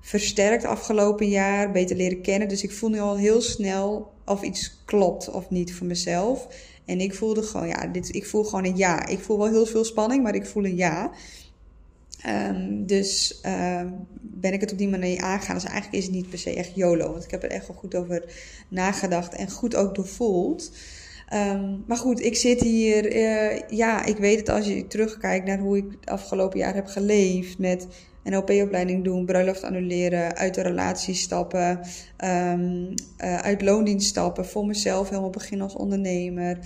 versterkt 0.00 0.64
afgelopen 0.64 1.28
jaar. 1.28 1.72
Beter 1.72 1.96
leren 1.96 2.22
kennen. 2.22 2.48
Dus 2.48 2.62
ik 2.62 2.72
voel 2.72 2.90
nu 2.90 2.98
al 3.00 3.16
heel 3.16 3.40
snel 3.40 4.12
of 4.24 4.42
iets 4.42 4.82
klopt 4.84 5.30
of 5.30 5.50
niet 5.50 5.74
voor 5.74 5.86
mezelf. 5.86 6.48
En 6.84 7.00
ik 7.00 7.14
voelde 7.14 7.42
gewoon, 7.42 7.68
ja, 7.68 7.86
dit, 7.86 8.14
ik 8.14 8.26
voel 8.26 8.44
gewoon 8.44 8.64
een 8.64 8.76
ja. 8.76 9.06
Ik 9.06 9.18
voel 9.18 9.38
wel 9.38 9.48
heel 9.48 9.66
veel 9.66 9.84
spanning, 9.84 10.22
maar 10.22 10.34
ik 10.34 10.46
voel 10.46 10.64
een 10.64 10.76
ja. 10.76 11.10
Um, 12.28 12.86
dus 12.86 13.40
uh, 13.46 13.82
ben 14.20 14.52
ik 14.52 14.60
het 14.60 14.72
op 14.72 14.78
die 14.78 14.88
manier 14.88 15.20
aangegaan. 15.20 15.54
Dus 15.54 15.64
eigenlijk 15.64 15.96
is 15.96 16.04
het 16.04 16.14
niet 16.14 16.30
per 16.30 16.38
se 16.38 16.54
echt 16.54 16.74
YOLO. 16.74 17.12
Want 17.12 17.24
ik 17.24 17.30
heb 17.30 17.42
er 17.42 17.50
echt 17.50 17.66
wel 17.66 17.76
goed 17.76 17.94
over 17.94 18.24
nagedacht 18.68 19.34
en 19.34 19.50
goed 19.50 19.76
ook 19.76 19.94
doorvoeld. 19.94 20.72
Um, 21.34 21.84
maar 21.86 21.96
goed, 21.96 22.24
ik 22.24 22.36
zit 22.36 22.60
hier. 22.60 23.16
Uh, 23.16 23.68
ja, 23.68 24.04
ik 24.04 24.16
weet 24.16 24.38
het 24.38 24.48
als 24.48 24.66
je 24.66 24.86
terugkijkt 24.86 25.46
naar 25.46 25.58
hoe 25.58 25.76
ik 25.76 25.84
het 26.00 26.10
afgelopen 26.10 26.58
jaar 26.58 26.74
heb 26.74 26.86
geleefd. 26.86 27.58
Met 27.58 27.86
een 28.22 28.36
OP-opleiding 28.36 29.04
doen, 29.04 29.24
bruiloft 29.24 29.62
annuleren, 29.62 30.36
uit 30.36 30.54
de 30.54 30.62
relatie 30.62 31.14
stappen, 31.14 31.80
uh, 32.24 32.54
uit 33.18 33.62
loondienst 33.62 34.08
stappen, 34.08 34.46
voor 34.46 34.66
mezelf 34.66 35.08
helemaal 35.08 35.30
beginnen 35.30 35.66
als 35.66 35.76
ondernemer. 35.76 36.58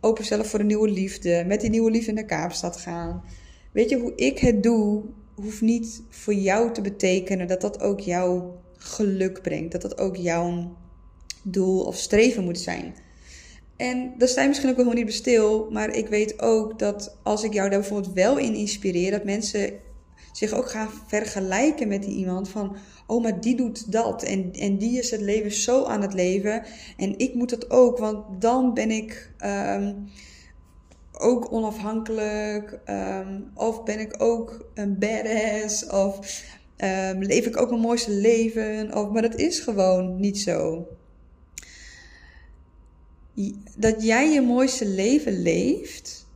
Openstellen 0.00 0.46
voor 0.46 0.60
een 0.60 0.66
nieuwe 0.66 0.90
liefde, 0.90 1.44
met 1.46 1.60
die 1.60 1.70
nieuwe 1.70 1.90
liefde 1.90 2.12
naar 2.12 2.24
Kaapstad 2.24 2.76
gaan. 2.76 3.22
Weet 3.72 3.90
je, 3.90 3.98
hoe 3.98 4.12
ik 4.14 4.38
het 4.38 4.62
doe, 4.62 5.02
hoeft 5.34 5.60
niet 5.60 6.02
voor 6.08 6.34
jou 6.34 6.72
te 6.72 6.80
betekenen 6.80 7.46
dat 7.46 7.60
dat 7.60 7.80
ook 7.80 8.00
jouw 8.00 8.60
geluk 8.76 9.42
brengt. 9.42 9.72
Dat 9.72 9.82
dat 9.82 9.98
ook 9.98 10.16
jouw 10.16 10.76
doel 11.42 11.84
of 11.84 11.96
streven 11.96 12.44
moet 12.44 12.58
zijn. 12.58 12.94
En 13.76 14.12
daar 14.18 14.28
sta 14.28 14.42
je 14.42 14.48
misschien 14.48 14.70
ook 14.70 14.76
wel 14.76 14.92
niet 14.92 15.06
bestil. 15.06 15.70
Maar 15.70 15.90
ik 15.90 16.08
weet 16.08 16.42
ook 16.42 16.78
dat 16.78 17.16
als 17.22 17.42
ik 17.42 17.52
jou 17.52 17.70
daar 17.70 17.80
bijvoorbeeld 17.80 18.14
wel 18.14 18.38
in 18.38 18.54
inspireer, 18.54 19.10
dat 19.10 19.24
mensen 19.24 19.72
zich 20.32 20.52
ook 20.52 20.70
gaan 20.70 20.88
vergelijken 21.06 21.88
met 21.88 22.02
die 22.02 22.16
iemand. 22.16 22.48
Van, 22.48 22.76
oh, 23.06 23.22
maar 23.22 23.40
die 23.40 23.56
doet 23.56 23.92
dat. 23.92 24.22
En, 24.22 24.52
en 24.52 24.78
die 24.78 24.98
is 24.98 25.10
het 25.10 25.20
leven 25.20 25.52
zo 25.52 25.84
aan 25.84 26.02
het 26.02 26.14
leven. 26.14 26.62
En 26.96 27.18
ik 27.18 27.34
moet 27.34 27.50
dat 27.50 27.70
ook, 27.70 27.98
want 27.98 28.40
dan 28.40 28.74
ben 28.74 28.90
ik. 28.90 29.32
Um, 29.44 30.08
ook 31.18 31.52
onafhankelijk? 31.52 32.78
Um, 32.86 33.50
of 33.54 33.84
ben 33.84 34.00
ik 34.00 34.22
ook 34.22 34.70
een 34.74 34.98
badass? 34.98 35.86
Of 35.86 36.42
um, 36.76 37.22
leef 37.22 37.46
ik 37.46 37.60
ook 37.60 37.68
mijn 37.68 37.80
mooiste 37.80 38.10
leven? 38.10 38.94
Of, 38.94 39.10
maar 39.10 39.22
dat 39.22 39.34
is 39.34 39.60
gewoon 39.60 40.20
niet 40.20 40.38
zo. 40.38 40.86
Dat 43.76 44.02
jij 44.02 44.32
je 44.32 44.40
mooiste 44.40 44.86
leven 44.86 45.42
leeft, 45.42 46.26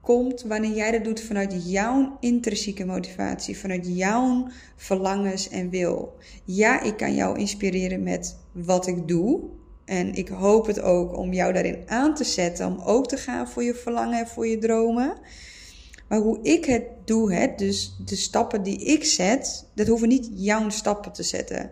komt 0.00 0.42
wanneer 0.42 0.74
jij 0.74 0.90
dat 0.90 1.04
doet 1.04 1.20
vanuit 1.20 1.70
jouw 1.70 2.16
intrinsieke 2.20 2.84
motivatie, 2.84 3.58
vanuit 3.58 3.86
jouw 3.88 4.48
verlangens 4.76 5.48
en 5.48 5.70
wil. 5.70 6.16
Ja, 6.44 6.82
ik 6.82 6.96
kan 6.96 7.14
jou 7.14 7.38
inspireren 7.38 8.02
met 8.02 8.38
wat 8.52 8.86
ik 8.86 9.08
doe. 9.08 9.40
En 9.88 10.14
ik 10.14 10.28
hoop 10.28 10.66
het 10.66 10.80
ook 10.80 11.16
om 11.16 11.32
jou 11.32 11.52
daarin 11.52 11.82
aan 11.86 12.14
te 12.14 12.24
zetten, 12.24 12.66
om 12.66 12.80
ook 12.80 13.08
te 13.08 13.16
gaan 13.16 13.48
voor 13.48 13.62
je 13.62 13.74
verlangen 13.74 14.18
en 14.18 14.26
voor 14.26 14.46
je 14.46 14.58
dromen. 14.58 15.16
Maar 16.08 16.18
hoe 16.18 16.38
ik 16.42 16.64
het 16.64 16.82
doe, 17.04 17.32
hè, 17.32 17.46
dus 17.56 17.96
de 18.04 18.16
stappen 18.16 18.62
die 18.62 18.78
ik 18.78 19.04
zet, 19.04 19.66
dat 19.74 19.86
hoeven 19.86 20.08
niet 20.08 20.30
jouw 20.34 20.68
stappen 20.68 21.12
te 21.12 21.22
zetten. 21.22 21.70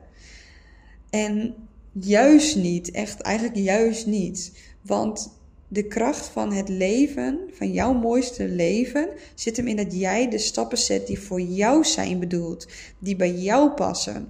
En 1.10 1.54
juist 1.92 2.56
niet, 2.56 2.90
echt 2.90 3.20
eigenlijk 3.20 3.56
juist 3.56 4.06
niet. 4.06 4.52
Want 4.82 5.38
de 5.68 5.86
kracht 5.86 6.26
van 6.26 6.52
het 6.52 6.68
leven, 6.68 7.40
van 7.52 7.72
jouw 7.72 7.92
mooiste 7.92 8.48
leven, 8.48 9.08
zit 9.34 9.56
hem 9.56 9.66
in 9.66 9.76
dat 9.76 10.00
jij 10.00 10.30
de 10.30 10.38
stappen 10.38 10.78
zet 10.78 11.06
die 11.06 11.20
voor 11.20 11.40
jou 11.40 11.84
zijn 11.84 12.18
bedoeld, 12.18 12.66
die 12.98 13.16
bij 13.16 13.32
jou 13.32 13.70
passen. 13.70 14.28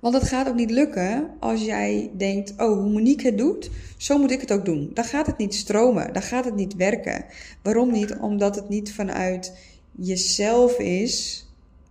Want 0.00 0.14
het 0.14 0.28
gaat 0.28 0.48
ook 0.48 0.54
niet 0.54 0.70
lukken 0.70 1.30
als 1.40 1.64
jij 1.64 2.10
denkt: 2.16 2.50
oh, 2.50 2.78
hoe 2.78 2.90
Monique 2.90 3.26
het 3.26 3.38
doet, 3.38 3.70
zo 3.96 4.18
moet 4.18 4.30
ik 4.30 4.40
het 4.40 4.52
ook 4.52 4.64
doen. 4.64 4.90
Dan 4.94 5.04
gaat 5.04 5.26
het 5.26 5.38
niet 5.38 5.54
stromen, 5.54 6.12
dan 6.12 6.22
gaat 6.22 6.44
het 6.44 6.54
niet 6.54 6.74
werken. 6.74 7.24
Waarom 7.62 7.92
niet? 7.92 8.16
Omdat 8.16 8.54
het 8.54 8.68
niet 8.68 8.92
vanuit 8.92 9.52
jezelf 9.92 10.78
is, 10.78 11.46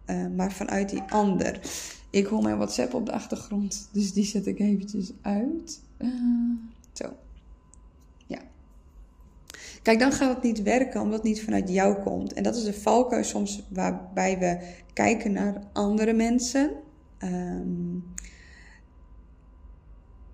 uh, 0.08 0.28
maar 0.36 0.52
vanuit 0.52 0.90
die 0.90 1.02
ander. 1.10 1.60
Ik 2.10 2.26
hoor 2.26 2.42
mijn 2.42 2.58
WhatsApp 2.58 2.94
op 2.94 3.06
de 3.06 3.12
achtergrond, 3.12 3.90
dus 3.92 4.14
die 4.14 4.26
zet 4.26 4.48
ik 4.48 4.60
eventjes 4.60 5.12
uit. 5.22 5.82
Uh, 5.98 6.10
zo. 6.94 7.06
Ja. 8.28 8.40
Kijk, 9.82 10.00
dan 10.00 10.12
gaat 10.12 10.34
het 10.34 10.44
niet 10.44 10.64
werken 10.64 11.02
omdat 11.02 11.18
het 11.18 11.28
niet 11.28 11.44
vanuit 11.44 11.70
jou 11.70 12.04
komt. 12.04 12.34
En 12.34 12.44
dat 12.44 12.56
is 12.56 12.64
de 12.64 12.74
valkuil 12.74 13.24
soms 13.24 13.64
waarbij 13.70 14.40
we 14.40 14.60
kijken 14.94 15.32
naar 15.32 15.62
andere 15.74 16.14
mensen. 16.14 16.72
Um, 17.26 18.04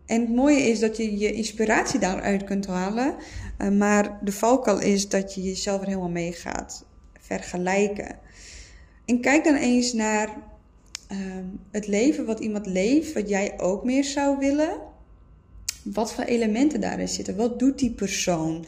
en 0.05 0.21
het 0.21 0.29
mooie 0.29 0.59
is 0.59 0.79
dat 0.79 0.97
je 0.97 1.17
je 1.17 1.31
inspiratie 1.31 1.99
daaruit 1.99 2.43
kunt 2.43 2.67
halen. 2.67 3.15
Uh, 3.57 3.69
maar 3.69 4.19
de 4.23 4.31
valkuil 4.31 4.79
is 4.79 5.09
dat 5.09 5.33
je 5.35 5.41
jezelf 5.41 5.81
er 5.81 5.87
helemaal 5.87 6.09
mee 6.09 6.31
gaat 6.33 6.85
vergelijken. 7.19 8.19
En 9.05 9.21
kijk 9.21 9.43
dan 9.43 9.55
eens 9.55 9.93
naar 9.93 10.37
um, 11.11 11.59
het 11.71 11.87
leven 11.87 12.25
wat 12.25 12.39
iemand 12.39 12.65
leeft, 12.65 13.13
wat 13.13 13.29
jij 13.29 13.59
ook 13.59 13.83
meer 13.83 14.03
zou 14.03 14.37
willen. 14.37 14.79
Wat 15.83 16.13
voor 16.13 16.23
elementen 16.23 16.81
daarin 16.81 17.07
zitten? 17.07 17.35
Wat 17.35 17.59
doet 17.59 17.79
die 17.79 17.91
persoon? 17.91 18.65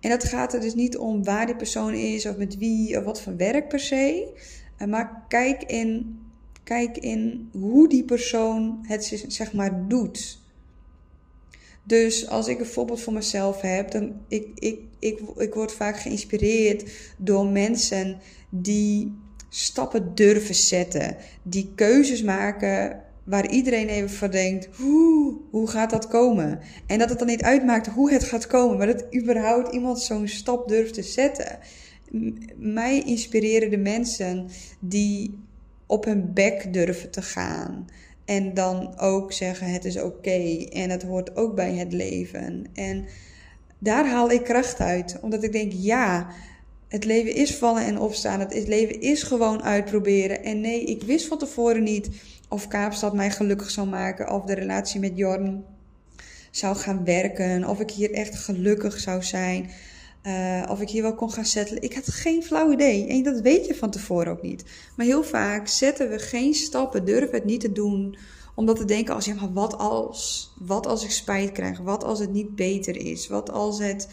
En 0.00 0.10
dat 0.10 0.24
gaat 0.24 0.54
er 0.54 0.60
dus 0.60 0.74
niet 0.74 0.96
om 0.96 1.24
waar 1.24 1.46
die 1.46 1.56
persoon 1.56 1.94
is 1.94 2.26
of 2.26 2.36
met 2.36 2.58
wie 2.58 2.98
of 2.98 3.04
wat 3.04 3.20
voor 3.20 3.36
werk 3.36 3.68
per 3.68 3.80
se. 3.80 4.32
Uh, 4.78 4.88
maar 4.88 5.24
kijk 5.28 5.62
in 5.62 6.18
Kijk 6.64 6.98
in 6.98 7.48
hoe 7.52 7.88
die 7.88 8.04
persoon 8.04 8.78
het 8.82 9.24
zeg 9.28 9.52
maar 9.52 9.88
doet. 9.88 10.42
Dus 11.82 12.28
als 12.28 12.48
ik 12.48 12.58
een 12.58 12.66
voorbeeld 12.66 13.00
voor 13.00 13.12
mezelf 13.12 13.60
heb, 13.60 13.90
dan 13.90 14.12
ik, 14.28 14.46
ik, 14.54 14.78
ik, 14.98 15.20
ik 15.36 15.54
word 15.54 15.72
vaak 15.72 15.98
geïnspireerd 15.98 16.90
door 17.18 17.46
mensen 17.46 18.18
die 18.50 19.12
stappen 19.48 20.14
durven 20.14 20.54
zetten, 20.54 21.16
die 21.42 21.72
keuzes 21.74 22.22
maken 22.22 23.02
waar 23.24 23.50
iedereen 23.50 23.88
even 23.88 24.10
van 24.10 24.30
denkt: 24.30 24.68
hoe, 24.76 25.36
hoe 25.50 25.68
gaat 25.68 25.90
dat 25.90 26.08
komen? 26.08 26.60
En 26.86 26.98
dat 26.98 27.08
het 27.08 27.18
dan 27.18 27.28
niet 27.28 27.42
uitmaakt 27.42 27.86
hoe 27.86 28.12
het 28.12 28.24
gaat 28.24 28.46
komen, 28.46 28.78
maar 28.78 28.86
dat 28.86 29.14
überhaupt 29.14 29.74
iemand 29.74 30.00
zo'n 30.00 30.28
stap 30.28 30.68
durft 30.68 30.94
te 30.94 31.02
zetten. 31.02 31.58
mij 32.56 33.02
inspireren 33.02 33.70
de 33.70 33.76
mensen 33.76 34.48
die 34.80 35.38
op 35.86 36.04
hun 36.04 36.32
bek 36.32 36.72
durven 36.72 37.10
te 37.10 37.22
gaan. 37.22 37.86
En 38.24 38.54
dan 38.54 38.98
ook 38.98 39.32
zeggen: 39.32 39.72
het 39.72 39.84
is 39.84 40.00
oké 40.00 40.66
en 40.70 40.90
het 40.90 41.02
hoort 41.02 41.36
ook 41.36 41.54
bij 41.54 41.74
het 41.74 41.92
leven. 41.92 42.66
En 42.74 43.06
daar 43.78 44.08
haal 44.08 44.30
ik 44.30 44.44
kracht 44.44 44.80
uit, 44.80 45.18
omdat 45.20 45.42
ik 45.42 45.52
denk: 45.52 45.72
ja, 45.72 46.28
het 46.88 47.04
leven 47.04 47.34
is 47.34 47.56
vallen 47.56 47.84
en 47.84 47.98
opstaan. 47.98 48.40
Het 48.40 48.68
leven 48.68 49.00
is 49.00 49.22
gewoon 49.22 49.62
uitproberen. 49.62 50.44
En 50.44 50.60
nee, 50.60 50.84
ik 50.84 51.02
wist 51.02 51.26
van 51.26 51.38
tevoren 51.38 51.82
niet 51.82 52.08
of 52.48 52.68
Kaapstad 52.68 53.14
mij 53.14 53.30
gelukkig 53.30 53.70
zou 53.70 53.88
maken, 53.88 54.30
of 54.30 54.44
de 54.44 54.54
relatie 54.54 55.00
met 55.00 55.12
Jorn 55.14 55.64
zou 56.50 56.76
gaan 56.76 57.04
werken, 57.04 57.68
of 57.68 57.80
ik 57.80 57.90
hier 57.90 58.12
echt 58.12 58.34
gelukkig 58.34 58.98
zou 59.00 59.22
zijn. 59.22 59.70
Uh, 60.26 60.62
of 60.68 60.80
ik 60.80 60.90
hier 60.90 61.02
wel 61.02 61.14
kon 61.14 61.32
gaan 61.32 61.44
settelen. 61.44 61.82
Ik 61.82 61.94
had 61.94 62.08
geen 62.08 62.42
flauw 62.42 62.72
idee. 62.72 63.06
En 63.06 63.22
dat 63.22 63.40
weet 63.40 63.66
je 63.66 63.74
van 63.74 63.90
tevoren 63.90 64.32
ook 64.32 64.42
niet. 64.42 64.64
Maar 64.96 65.06
heel 65.06 65.24
vaak 65.24 65.68
zetten 65.68 66.10
we 66.10 66.18
geen 66.18 66.54
stappen, 66.54 67.04
durven 67.04 67.34
het 67.34 67.44
niet 67.44 67.60
te 67.60 67.72
doen. 67.72 68.16
Omdat 68.54 68.78
we 68.78 68.84
denken 68.84 69.14
als, 69.14 69.24
ja, 69.24 69.34
maar 69.34 69.52
wat 69.52 69.78
als? 69.78 70.52
Wat 70.58 70.86
als 70.86 71.04
ik 71.04 71.10
spijt 71.10 71.52
krijg? 71.52 71.78
Wat 71.78 72.04
als 72.04 72.18
het 72.18 72.32
niet 72.32 72.56
beter 72.56 72.96
is? 72.96 73.28
Wat 73.28 73.50
als 73.50 73.78
het, 73.78 74.08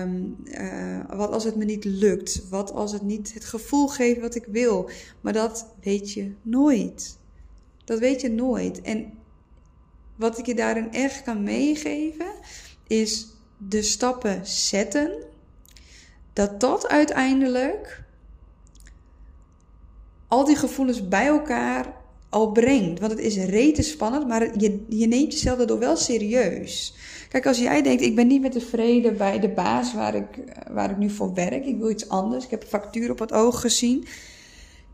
um, 0.00 0.36
uh, 0.44 1.16
wat 1.16 1.30
als 1.30 1.44
het 1.44 1.56
me 1.56 1.64
niet 1.64 1.84
lukt? 1.84 2.48
Wat 2.48 2.72
als 2.72 2.92
het 2.92 3.02
niet 3.02 3.34
het 3.34 3.44
gevoel 3.44 3.88
geeft 3.88 4.20
wat 4.20 4.34
ik 4.34 4.44
wil? 4.50 4.90
Maar 5.20 5.32
dat 5.32 5.66
weet 5.82 6.12
je 6.12 6.32
nooit. 6.42 7.18
Dat 7.84 7.98
weet 7.98 8.20
je 8.20 8.30
nooit. 8.30 8.80
En 8.80 9.12
wat 10.16 10.38
ik 10.38 10.46
je 10.46 10.54
daarin 10.54 10.92
echt 10.92 11.22
kan 11.22 11.42
meegeven, 11.42 12.32
is 12.86 13.33
de 13.58 13.82
stappen 13.82 14.46
zetten, 14.46 15.12
dat 16.32 16.60
dat 16.60 16.88
uiteindelijk 16.88 18.02
al 20.28 20.44
die 20.44 20.56
gevoelens 20.56 21.08
bij 21.08 21.26
elkaar 21.26 21.94
al 22.28 22.52
brengt. 22.52 23.00
Want 23.00 23.12
het 23.12 23.20
is 23.20 23.36
rete 23.36 23.82
spannend, 23.82 24.28
maar 24.28 24.58
je, 24.58 24.84
je 24.88 25.06
neemt 25.06 25.32
jezelf 25.32 25.58
daardoor 25.58 25.78
wel 25.78 25.96
serieus. 25.96 26.94
Kijk, 27.28 27.46
als 27.46 27.58
jij 27.58 27.82
denkt, 27.82 28.02
ik 28.02 28.14
ben 28.14 28.26
niet 28.26 28.40
meer 28.40 28.50
tevreden 28.50 29.16
bij 29.16 29.40
de 29.40 29.48
baas 29.48 29.94
waar 29.94 30.14
ik, 30.14 30.26
waar 30.70 30.90
ik 30.90 30.96
nu 30.96 31.10
voor 31.10 31.34
werk, 31.34 31.64
ik 31.64 31.78
wil 31.78 31.90
iets 31.90 32.08
anders, 32.08 32.44
ik 32.44 32.50
heb 32.50 32.62
een 32.62 32.68
factuur 32.68 33.10
op 33.10 33.18
het 33.18 33.32
oog 33.32 33.60
gezien 33.60 34.06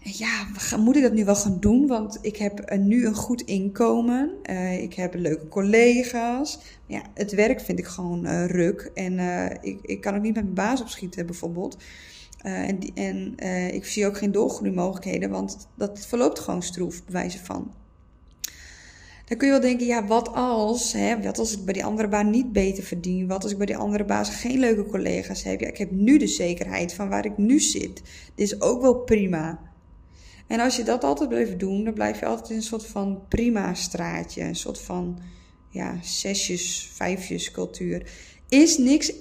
ja, 0.03 0.47
moet 0.77 0.97
ik 0.97 1.03
dat 1.03 1.13
nu 1.13 1.25
wel 1.25 1.37
gaan 1.37 1.61
doen? 1.61 1.87
Want 1.87 2.19
ik 2.23 2.37
heb 2.37 2.77
nu 2.79 3.07
een 3.07 3.15
goed 3.15 3.41
inkomen. 3.41 4.31
Uh, 4.51 4.83
ik 4.83 4.95
heb 4.95 5.15
leuke 5.15 5.49
collega's. 5.49 6.59
Ja, 6.87 7.03
het 7.15 7.33
werk 7.35 7.61
vind 7.61 7.79
ik 7.79 7.87
gewoon 7.87 8.27
uh, 8.27 8.47
ruk. 8.47 8.91
En 8.95 9.13
uh, 9.13 9.51
ik, 9.61 9.79
ik 9.83 10.01
kan 10.01 10.15
ook 10.15 10.23
niet 10.23 10.35
met 10.35 10.43
mijn 10.43 10.55
baas 10.55 10.81
opschieten, 10.81 11.27
bijvoorbeeld. 11.27 11.77
en 12.95 13.37
ik 13.73 13.85
zie 13.85 14.07
ook 14.07 14.17
geen 14.19 14.33
doorgroeimogelijkheden, 14.33 15.31
want 15.31 15.69
dat 15.77 16.07
verloopt 16.07 16.39
gewoon 16.39 16.63
stroef, 16.63 17.05
bij 17.05 17.13
wijze 17.13 17.45
van. 17.45 17.75
Dan 19.25 19.39
kun 19.39 19.49
je 19.49 19.55
wel 19.55 19.63
denken, 19.63 19.87
ja, 19.87 20.07
wat 20.07 20.35
als, 20.35 20.93
hè, 20.93 21.23
wat 21.23 21.39
als 21.39 21.53
ik 21.53 21.65
bij 21.65 21.75
die 21.75 21.85
andere 21.85 22.09
baan 22.09 22.31
niet 22.31 22.53
beter 22.53 22.85
verdien? 22.85 23.27
Wat 23.27 23.43
als 23.43 23.53
ik 23.53 23.59
bij 23.59 23.67
die 23.67 23.77
andere 23.77 24.05
baas 24.05 24.31
geen 24.31 24.59
leuke 24.59 24.85
collega's 24.85 25.43
heb? 25.43 25.61
Ja, 25.61 25.67
ik 25.69 25.79
heb 25.79 25.91
nu 25.91 26.19
de 26.19 26.27
zekerheid 26.27 26.95
van 26.95 27.09
waar 27.09 27.25
ik 27.25 27.37
nu 27.37 27.61
zit. 27.61 28.03
Dit 28.35 28.53
is 28.53 28.61
ook 28.61 28.81
wel 28.81 28.95
prima. 28.95 29.70
En 30.51 30.61
als 30.61 30.77
je 30.77 30.83
dat 30.83 31.05
altijd 31.05 31.29
blijft 31.29 31.59
doen, 31.59 31.85
dan 31.85 31.95
blijf 31.95 32.21
je 32.21 32.27
altijd 32.27 32.51
in 32.51 32.57
een 32.57 32.63
soort 32.63 32.87
van 32.87 33.23
prima 33.29 33.75
straatje. 33.75 34.43
Een 34.43 34.57
soort 34.57 34.81
van 34.81 35.19
ja, 35.69 35.99
zesjes, 36.03 36.91
vijfjes 36.93 37.51
cultuur. 37.51 38.11
Is 38.49 38.79
niks, 38.79 39.13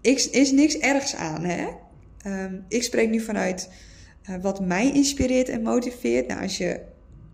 is, 0.00 0.30
is 0.30 0.50
niks 0.50 0.78
ergs 0.78 1.14
aan, 1.14 1.44
hè? 1.44 1.66
Um, 2.26 2.64
ik 2.68 2.82
spreek 2.82 3.10
nu 3.10 3.20
vanuit 3.20 3.70
uh, 4.30 4.36
wat 4.42 4.60
mij 4.60 4.92
inspireert 4.92 5.48
en 5.48 5.62
motiveert. 5.62 6.26
Nou, 6.26 6.42
als 6.42 6.58
je 6.58 6.80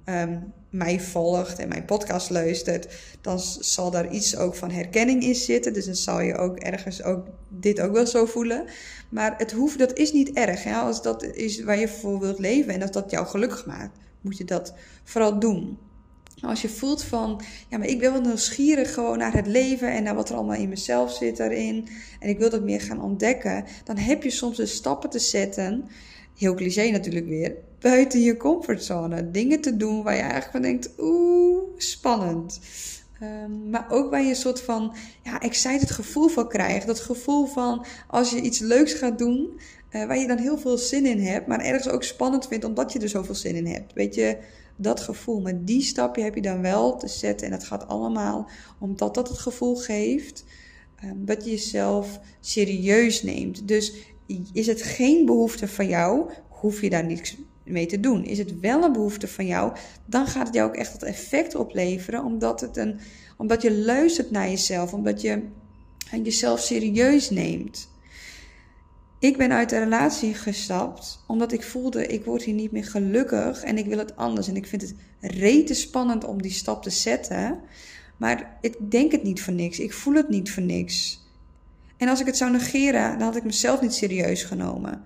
um, 0.04 0.52
mij 0.74 1.00
volgt 1.00 1.58
en 1.58 1.68
mijn 1.68 1.84
podcast 1.84 2.30
luistert, 2.30 2.88
dan 3.20 3.40
zal 3.60 3.90
daar 3.90 4.10
iets 4.10 4.36
ook 4.36 4.54
van 4.54 4.70
herkenning 4.70 5.22
in 5.22 5.34
zitten. 5.34 5.72
Dus 5.72 5.84
dan 5.84 5.94
zal 5.94 6.20
je 6.20 6.36
ook 6.36 6.58
ergens 6.58 7.02
ook 7.02 7.26
dit 7.48 7.80
ook 7.80 7.92
wel 7.92 8.06
zo 8.06 8.24
voelen. 8.24 8.64
Maar 9.10 9.34
het 9.36 9.52
hoeft, 9.52 9.78
dat 9.78 9.98
is 9.98 10.12
niet 10.12 10.32
erg. 10.32 10.64
Hè? 10.64 10.74
Als 10.74 11.02
dat 11.02 11.22
is 11.22 11.62
waar 11.62 11.78
je 11.78 11.88
voor 11.88 12.20
wilt 12.20 12.38
leven 12.38 12.74
en 12.74 12.82
als 12.82 12.90
dat 12.90 13.10
jou 13.10 13.26
gelukkig 13.26 13.66
maakt, 13.66 13.98
moet 14.20 14.38
je 14.38 14.44
dat 14.44 14.74
vooral 15.04 15.38
doen. 15.38 15.78
Als 16.40 16.62
je 16.62 16.68
voelt 16.68 17.02
van, 17.02 17.42
ja, 17.68 17.78
maar 17.78 17.88
ik 17.88 17.98
ben 17.98 18.12
wel 18.12 18.20
nieuwsgierig 18.20 18.94
gewoon 18.94 19.18
naar 19.18 19.32
het 19.32 19.46
leven 19.46 19.92
en 19.92 20.02
naar 20.02 20.14
wat 20.14 20.28
er 20.28 20.34
allemaal 20.34 20.56
in 20.56 20.68
mezelf 20.68 21.12
zit 21.12 21.36
daarin. 21.36 21.88
En 22.20 22.28
ik 22.28 22.38
wil 22.38 22.50
dat 22.50 22.62
meer 22.62 22.80
gaan 22.80 23.02
ontdekken. 23.02 23.64
Dan 23.84 23.96
heb 23.96 24.22
je 24.22 24.30
soms 24.30 24.56
de 24.56 24.66
stappen 24.66 25.10
te 25.10 25.18
zetten 25.18 25.88
heel 26.36 26.54
cliché 26.54 26.90
natuurlijk 26.90 27.26
weer, 27.26 27.54
buiten 27.84 28.20
je 28.20 28.36
comfortzone. 28.36 29.30
Dingen 29.30 29.60
te 29.60 29.76
doen 29.76 30.02
waar 30.02 30.14
je 30.14 30.20
eigenlijk 30.20 30.50
van 30.50 30.62
denkt, 30.62 30.90
oeh, 30.98 31.62
spannend. 31.76 32.60
Um, 33.22 33.70
maar 33.70 33.86
ook 33.90 34.10
waar 34.10 34.22
je 34.22 34.28
een 34.28 34.36
soort 34.36 34.60
van 34.60 34.94
ja, 35.22 35.40
excited 35.40 35.90
gevoel 35.90 36.28
van 36.28 36.48
krijgt. 36.48 36.86
Dat 36.86 37.00
gevoel 37.00 37.46
van 37.46 37.84
als 38.08 38.30
je 38.30 38.40
iets 38.40 38.58
leuks 38.58 38.92
gaat 38.92 39.18
doen, 39.18 39.60
uh, 39.90 40.06
waar 40.06 40.18
je 40.18 40.26
dan 40.26 40.38
heel 40.38 40.58
veel 40.58 40.78
zin 40.78 41.06
in 41.06 41.20
hebt, 41.20 41.46
maar 41.46 41.60
ergens 41.60 41.88
ook 41.88 42.02
spannend 42.02 42.46
vindt 42.46 42.64
omdat 42.64 42.92
je 42.92 42.98
er 42.98 43.08
zoveel 43.08 43.34
zin 43.34 43.54
in 43.54 43.66
hebt. 43.66 43.92
Weet 43.92 44.14
je, 44.14 44.38
dat 44.76 45.00
gevoel. 45.00 45.40
Maar 45.40 45.64
die 45.64 45.82
stapje 45.82 46.22
heb 46.22 46.34
je 46.34 46.42
dan 46.42 46.60
wel 46.60 46.96
te 46.96 47.08
zetten. 47.08 47.46
En 47.46 47.52
dat 47.52 47.64
gaat 47.64 47.88
allemaal 47.88 48.50
omdat 48.78 49.14
dat 49.14 49.28
het 49.28 49.38
gevoel 49.38 49.76
geeft 49.76 50.44
um, 51.04 51.24
dat 51.24 51.44
je 51.44 51.50
jezelf 51.50 52.20
serieus 52.40 53.22
neemt. 53.22 53.68
Dus 53.68 53.92
is 54.52 54.66
het 54.66 54.82
geen 54.82 55.26
behoefte 55.26 55.68
van 55.68 55.88
jou, 55.88 56.30
hoef 56.48 56.80
je 56.80 56.90
daar 56.90 57.06
niks 57.06 57.36
mee 57.64 57.86
te 57.86 58.00
doen. 58.00 58.24
Is 58.24 58.38
het 58.38 58.60
wel 58.60 58.82
een 58.82 58.92
behoefte 58.92 59.28
van 59.28 59.46
jou, 59.46 59.76
dan 60.06 60.26
gaat 60.26 60.46
het 60.46 60.54
jou 60.54 60.68
ook 60.68 60.76
echt 60.76 60.92
het 60.92 61.02
effect 61.02 61.54
opleveren, 61.54 62.24
omdat, 62.24 62.60
het 62.60 62.76
een, 62.76 63.00
omdat 63.36 63.62
je 63.62 63.76
luistert 63.78 64.30
naar 64.30 64.48
jezelf, 64.48 64.92
omdat 64.92 65.20
je 65.20 65.42
jezelf 66.22 66.60
serieus 66.60 67.30
neemt. 67.30 67.92
Ik 69.18 69.36
ben 69.36 69.52
uit 69.52 69.68
de 69.68 69.78
relatie 69.78 70.34
gestapt 70.34 71.24
omdat 71.26 71.52
ik 71.52 71.62
voelde, 71.62 72.06
ik 72.06 72.24
word 72.24 72.42
hier 72.42 72.54
niet 72.54 72.72
meer 72.72 72.84
gelukkig 72.84 73.62
en 73.62 73.78
ik 73.78 73.86
wil 73.86 73.98
het 73.98 74.16
anders. 74.16 74.48
En 74.48 74.56
ik 74.56 74.66
vind 74.66 74.82
het 74.82 74.94
rete 75.20 75.74
spannend 75.74 76.24
om 76.24 76.42
die 76.42 76.50
stap 76.50 76.82
te 76.82 76.90
zetten. 76.90 77.60
Maar 78.16 78.58
ik 78.60 78.90
denk 78.90 79.12
het 79.12 79.22
niet 79.22 79.42
voor 79.42 79.52
niks. 79.52 79.78
Ik 79.78 79.92
voel 79.92 80.14
het 80.14 80.28
niet 80.28 80.50
voor 80.50 80.62
niks. 80.62 81.22
En 81.96 82.08
als 82.08 82.20
ik 82.20 82.26
het 82.26 82.36
zou 82.36 82.50
negeren, 82.50 83.10
dan 83.18 83.26
had 83.26 83.36
ik 83.36 83.44
mezelf 83.44 83.80
niet 83.80 83.94
serieus 83.94 84.42
genomen. 84.42 85.02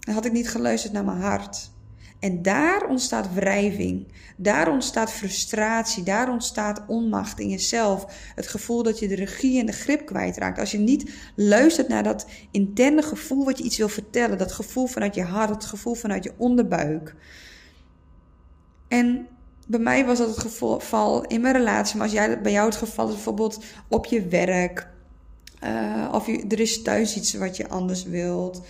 Dan 0.00 0.14
had 0.14 0.24
ik 0.24 0.32
niet 0.32 0.48
geluisterd 0.48 0.92
naar 0.92 1.04
mijn 1.04 1.20
hart. 1.20 1.70
En 2.18 2.42
daar 2.42 2.86
ontstaat 2.88 3.34
wrijving. 3.34 4.06
Daar 4.36 4.70
ontstaat 4.70 5.12
frustratie. 5.12 6.02
Daar 6.02 6.30
ontstaat 6.30 6.82
onmacht 6.86 7.40
in 7.40 7.48
jezelf. 7.48 8.06
Het 8.34 8.46
gevoel 8.46 8.82
dat 8.82 8.98
je 8.98 9.08
de 9.08 9.14
regie 9.14 9.60
en 9.60 9.66
de 9.66 9.72
grip 9.72 10.06
kwijtraakt. 10.06 10.58
Als 10.58 10.70
je 10.70 10.78
niet 10.78 11.10
luistert 11.34 11.88
naar 11.88 12.02
dat 12.02 12.26
interne 12.50 13.02
gevoel 13.02 13.44
wat 13.44 13.58
je 13.58 13.64
iets 13.64 13.76
wil 13.76 13.88
vertellen. 13.88 14.38
Dat 14.38 14.52
gevoel 14.52 14.86
vanuit 14.86 15.14
je 15.14 15.22
hart. 15.22 15.50
Het 15.50 15.64
gevoel 15.64 15.94
vanuit 15.94 16.24
je 16.24 16.32
onderbuik. 16.36 17.14
En 18.88 19.26
bij 19.66 19.80
mij 19.80 20.04
was 20.04 20.18
dat 20.18 20.28
het 20.28 20.38
geval 20.38 21.24
in 21.24 21.40
mijn 21.40 21.54
relatie. 21.54 21.96
Maar 21.96 22.04
als 22.04 22.14
jij, 22.14 22.40
bij 22.40 22.52
jou 22.52 22.66
het 22.66 22.76
geval 22.76 23.08
is 23.08 23.14
bijvoorbeeld 23.14 23.64
op 23.88 24.06
je 24.06 24.26
werk. 24.26 24.88
Uh, 25.64 26.08
of 26.12 26.26
je, 26.26 26.44
er 26.48 26.60
is 26.60 26.82
thuis 26.82 27.16
iets 27.16 27.34
wat 27.34 27.56
je 27.56 27.68
anders 27.68 28.04
wilt. 28.04 28.62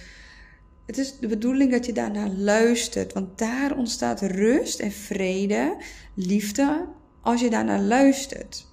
Het 0.86 0.98
is 0.98 1.18
de 1.18 1.26
bedoeling 1.26 1.70
dat 1.70 1.86
je 1.86 1.92
daarnaar 1.92 2.28
luistert. 2.28 3.12
Want 3.12 3.38
daar 3.38 3.76
ontstaat 3.76 4.20
rust 4.20 4.80
en 4.80 4.92
vrede, 4.92 5.76
liefde, 6.14 6.86
als 7.20 7.40
je 7.40 7.50
daarnaar 7.50 7.80
luistert. 7.80 8.66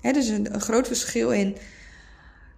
Er 0.00 0.16
is 0.16 0.28
een, 0.28 0.54
een 0.54 0.60
groot 0.60 0.86
verschil 0.86 1.30
in. 1.30 1.56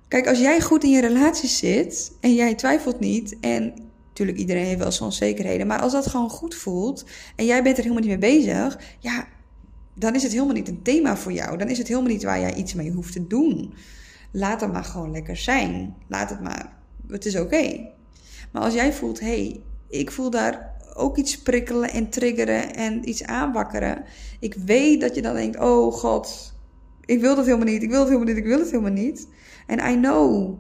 Kijk, 0.09 0.29
als 0.29 0.39
jij 0.39 0.61
goed 0.61 0.85
in 0.85 0.91
je 0.91 1.01
relatie 1.01 1.49
zit 1.49 2.13
en 2.21 2.35
jij 2.35 2.55
twijfelt 2.55 3.01
niet 3.01 3.37
en 3.41 3.75
natuurlijk 4.09 4.39
iedereen 4.39 4.65
heeft 4.65 4.79
wel 4.79 4.93
zijn 4.93 5.05
onzekerheden, 5.05 5.67
maar 5.67 5.81
als 5.81 5.93
dat 5.93 6.07
gewoon 6.07 6.31
goed 6.31 6.55
voelt 6.55 7.05
en 7.37 7.45
jij 7.45 7.63
bent 7.63 7.77
er 7.77 7.83
helemaal 7.83 8.05
niet 8.05 8.21
mee 8.21 8.39
bezig, 8.39 8.79
ja, 8.99 9.29
dan 9.95 10.15
is 10.15 10.23
het 10.23 10.33
helemaal 10.33 10.55
niet 10.55 10.69
een 10.69 10.83
thema 10.83 11.17
voor 11.17 11.33
jou. 11.33 11.59
Dan 11.59 11.69
is 11.69 11.79
het 11.79 11.89
helemaal 11.89 12.11
niet 12.11 12.23
waar 12.23 12.41
jij 12.41 12.55
iets 12.55 12.75
mee 12.75 12.91
hoeft 12.91 13.13
te 13.13 13.27
doen. 13.27 13.75
Laat 14.31 14.61
het 14.61 14.73
maar 14.73 14.85
gewoon 14.85 15.11
lekker 15.11 15.37
zijn. 15.37 15.95
Laat 16.09 16.31
het 16.31 16.41
maar. 16.41 16.79
Het 17.09 17.27
is 17.27 17.37
oké. 17.37 17.91
Maar 18.53 18.63
als 18.63 18.75
jij 18.75 18.93
voelt, 18.93 19.21
hey, 19.21 19.63
ik 19.89 20.11
voel 20.11 20.31
daar 20.31 20.73
ook 20.95 21.17
iets 21.17 21.39
prikkelen 21.39 21.91
en 21.91 22.09
triggeren 22.09 22.75
en 22.75 23.09
iets 23.09 23.25
aanwakkeren. 23.25 24.05
Ik 24.41 24.55
weet 24.55 25.01
dat 25.01 25.15
je 25.15 25.23
dan 25.23 25.35
denkt, 25.35 25.59
oh 25.59 25.93
god, 25.93 26.55
ik 27.05 27.21
wil 27.21 27.35
dat 27.35 27.45
helemaal 27.45 27.67
niet, 27.67 27.83
ik 27.83 27.91
wil 27.91 27.99
het 27.99 28.09
helemaal 28.09 28.29
niet, 28.29 28.43
ik 28.43 28.49
wil 28.49 28.59
het 28.59 28.71
helemaal 28.71 28.93
niet. 28.93 29.29
En 29.67 29.93
I 29.93 30.01
know. 30.01 30.59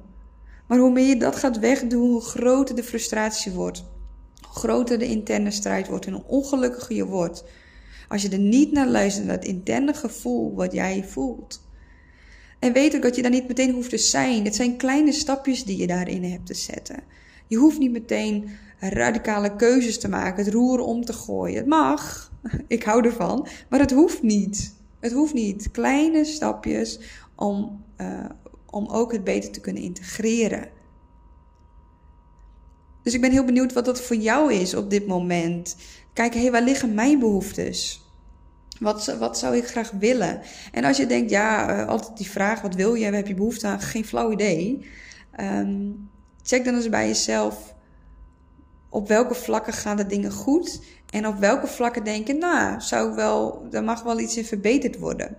Maar 0.69 0.79
hoe 0.79 0.93
meer 0.93 1.07
je 1.07 1.17
dat 1.17 1.37
gaat 1.37 1.59
wegdoen, 1.59 2.01
hoe 2.01 2.21
groter 2.21 2.75
de 2.75 2.85
frustratie 2.85 3.53
wordt. 3.53 3.85
Hoe 4.41 4.55
groter 4.55 4.99
de 4.99 5.07
interne 5.07 5.51
strijd 5.51 5.89
wordt 5.89 6.07
en 6.07 6.13
hoe 6.13 6.25
ongelukkiger 6.27 6.97
je 6.97 7.07
wordt. 7.07 7.45
Als 8.09 8.23
je 8.23 8.29
er 8.29 8.39
niet 8.39 8.73
naar 8.73 8.89
luistert, 8.89 9.27
naar 9.27 9.37
het 9.37 9.45
interne 9.45 9.95
gevoel 9.95 10.55
wat 10.55 10.73
jij 10.73 11.05
voelt. 11.09 11.67
En 12.59 12.73
weet 12.73 12.97
ook 12.97 13.03
dat 13.03 13.17
je 13.17 13.23
daar 13.23 13.31
niet 13.31 13.49
meteen 13.49 13.75
hoeft 13.75 13.91
te 13.91 13.99
zijn. 13.99 14.45
Het 14.45 14.55
zijn 14.55 14.77
kleine 14.77 15.13
stapjes 15.13 15.65
die 15.65 15.77
je 15.77 15.87
daarin 15.87 16.25
hebt 16.25 16.47
te 16.47 16.55
zetten. 16.55 17.03
Je 17.53 17.59
hoeft 17.59 17.79
niet 17.79 17.93
meteen 17.93 18.51
radicale 18.79 19.57
keuzes 19.57 19.99
te 19.99 20.09
maken, 20.09 20.45
het 20.45 20.55
roer 20.55 20.81
om 20.81 21.05
te 21.05 21.13
gooien. 21.13 21.57
Het 21.57 21.67
mag, 21.67 22.33
ik 22.67 22.83
hou 22.83 23.05
ervan, 23.05 23.47
maar 23.69 23.81
het 23.81 23.91
hoeft 23.91 24.23
niet. 24.23 24.75
Het 25.01 25.13
hoeft 25.13 25.35
niet. 25.35 25.71
Kleine 25.71 26.25
stapjes 26.25 27.01
om, 27.37 27.85
uh, 28.01 28.25
om 28.71 28.89
ook 28.89 29.13
het 29.13 29.25
beter 29.25 29.51
te 29.51 29.61
kunnen 29.61 29.83
integreren. 29.83 30.69
Dus 33.03 33.15
ik 33.15 33.21
ben 33.21 33.31
heel 33.31 33.45
benieuwd 33.45 33.73
wat 33.73 33.85
dat 33.85 34.01
voor 34.01 34.17
jou 34.17 34.53
is 34.53 34.75
op 34.75 34.91
dit 34.91 35.07
moment. 35.07 35.77
Kijk, 36.13 36.35
hé, 36.35 36.51
waar 36.51 36.63
liggen 36.63 36.95
mijn 36.95 37.19
behoeftes? 37.19 38.03
Wat, 38.81 39.17
wat 39.19 39.39
zou 39.39 39.57
ik 39.57 39.67
graag 39.67 39.91
willen? 39.91 40.41
En 40.73 40.85
als 40.85 40.97
je 40.97 41.07
denkt, 41.07 41.31
ja, 41.31 41.81
uh, 41.81 41.89
altijd 41.89 42.17
die 42.17 42.31
vraag, 42.31 42.61
wat 42.61 42.75
wil 42.75 42.95
je? 42.95 43.05
Heb 43.05 43.27
je 43.27 43.35
behoefte 43.35 43.67
aan? 43.67 43.81
Geen 43.81 44.05
flauw 44.05 44.33
idee. 44.33 44.87
Um, 45.41 46.11
check 46.43 46.65
dan 46.65 46.75
eens 46.75 46.89
bij 46.89 47.07
jezelf 47.07 47.75
op 48.89 49.09
welke 49.09 49.35
vlakken 49.35 49.73
gaan 49.73 49.97
de 49.97 50.07
dingen 50.07 50.33
goed 50.33 50.81
en 51.11 51.27
op 51.27 51.39
welke 51.39 51.67
vlakken 51.67 52.05
denken, 52.05 52.39
nou, 52.39 52.81
zou 52.81 53.15
wel, 53.15 53.67
er 53.71 53.85
mag 53.85 54.03
wel 54.03 54.19
iets 54.19 54.37
in 54.37 54.45
verbeterd 54.45 54.99
worden. 54.99 55.37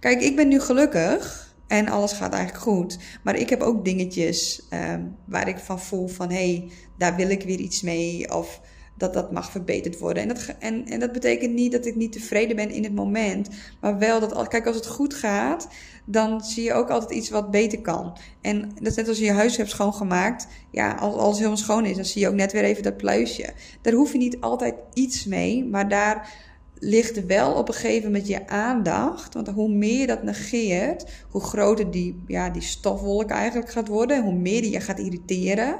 Kijk, 0.00 0.20
ik 0.20 0.36
ben 0.36 0.48
nu 0.48 0.60
gelukkig 0.60 1.54
en 1.66 1.88
alles 1.88 2.12
gaat 2.12 2.32
eigenlijk 2.32 2.62
goed, 2.62 2.98
maar 3.22 3.36
ik 3.36 3.50
heb 3.50 3.60
ook 3.60 3.84
dingetjes 3.84 4.66
um, 4.72 5.16
waar 5.24 5.48
ik 5.48 5.58
van 5.58 5.80
voel 5.80 6.08
van, 6.08 6.30
hé, 6.30 6.34
hey, 6.36 6.70
daar 6.98 7.16
wil 7.16 7.28
ik 7.28 7.42
weer 7.42 7.58
iets 7.58 7.82
mee 7.82 8.34
of 8.34 8.60
dat 8.98 9.14
dat 9.14 9.32
mag 9.32 9.50
verbeterd 9.50 9.98
worden. 9.98 10.22
En 10.22 10.28
dat, 10.28 10.54
en, 10.58 10.86
en 10.86 11.00
dat 11.00 11.12
betekent 11.12 11.54
niet 11.54 11.72
dat 11.72 11.86
ik 11.86 11.96
niet 11.96 12.12
tevreden 12.12 12.56
ben 12.56 12.70
in 12.70 12.84
het 12.84 12.94
moment, 12.94 13.48
maar 13.80 13.98
wel 13.98 14.20
dat, 14.20 14.48
kijk, 14.48 14.66
als 14.66 14.76
het 14.76 14.86
goed 14.86 15.14
gaat, 15.14 15.68
dan 16.04 16.44
zie 16.44 16.64
je 16.64 16.72
ook 16.72 16.90
altijd 16.90 17.10
iets 17.10 17.30
wat 17.30 17.50
beter 17.50 17.80
kan. 17.80 18.16
En 18.40 18.60
dat 18.74 18.86
is 18.86 18.94
net 18.94 19.08
als 19.08 19.18
je 19.18 19.24
je 19.24 19.32
huis 19.32 19.56
hebt 19.56 19.70
schoongemaakt. 19.70 20.46
Ja, 20.70 20.92
als 20.92 21.14
alles 21.14 21.36
helemaal 21.36 21.56
schoon 21.56 21.84
is, 21.84 21.96
dan 21.96 22.04
zie 22.04 22.20
je 22.20 22.28
ook 22.28 22.34
net 22.34 22.52
weer 22.52 22.64
even 22.64 22.82
dat 22.82 22.96
pluisje. 22.96 23.52
Daar 23.82 23.92
hoef 23.92 24.12
je 24.12 24.18
niet 24.18 24.40
altijd 24.40 24.74
iets 24.94 25.24
mee, 25.24 25.64
maar 25.64 25.88
daar 25.88 26.46
ligt 26.80 27.26
wel 27.26 27.52
op 27.52 27.68
een 27.68 27.74
gegeven 27.74 28.10
moment 28.10 28.28
je 28.28 28.48
aandacht. 28.48 29.34
Want 29.34 29.48
hoe 29.48 29.68
meer 29.68 30.00
je 30.00 30.06
dat 30.06 30.22
negeert, 30.22 31.04
hoe 31.30 31.40
groter 31.40 31.90
die, 31.90 32.22
ja, 32.26 32.50
die 32.50 32.62
stofwolk 32.62 33.30
eigenlijk 33.30 33.70
gaat 33.70 33.88
worden. 33.88 34.22
Hoe 34.22 34.34
meer 34.34 34.62
die 34.62 34.72
je 34.72 34.80
gaat 34.80 34.98
irriteren. 34.98 35.76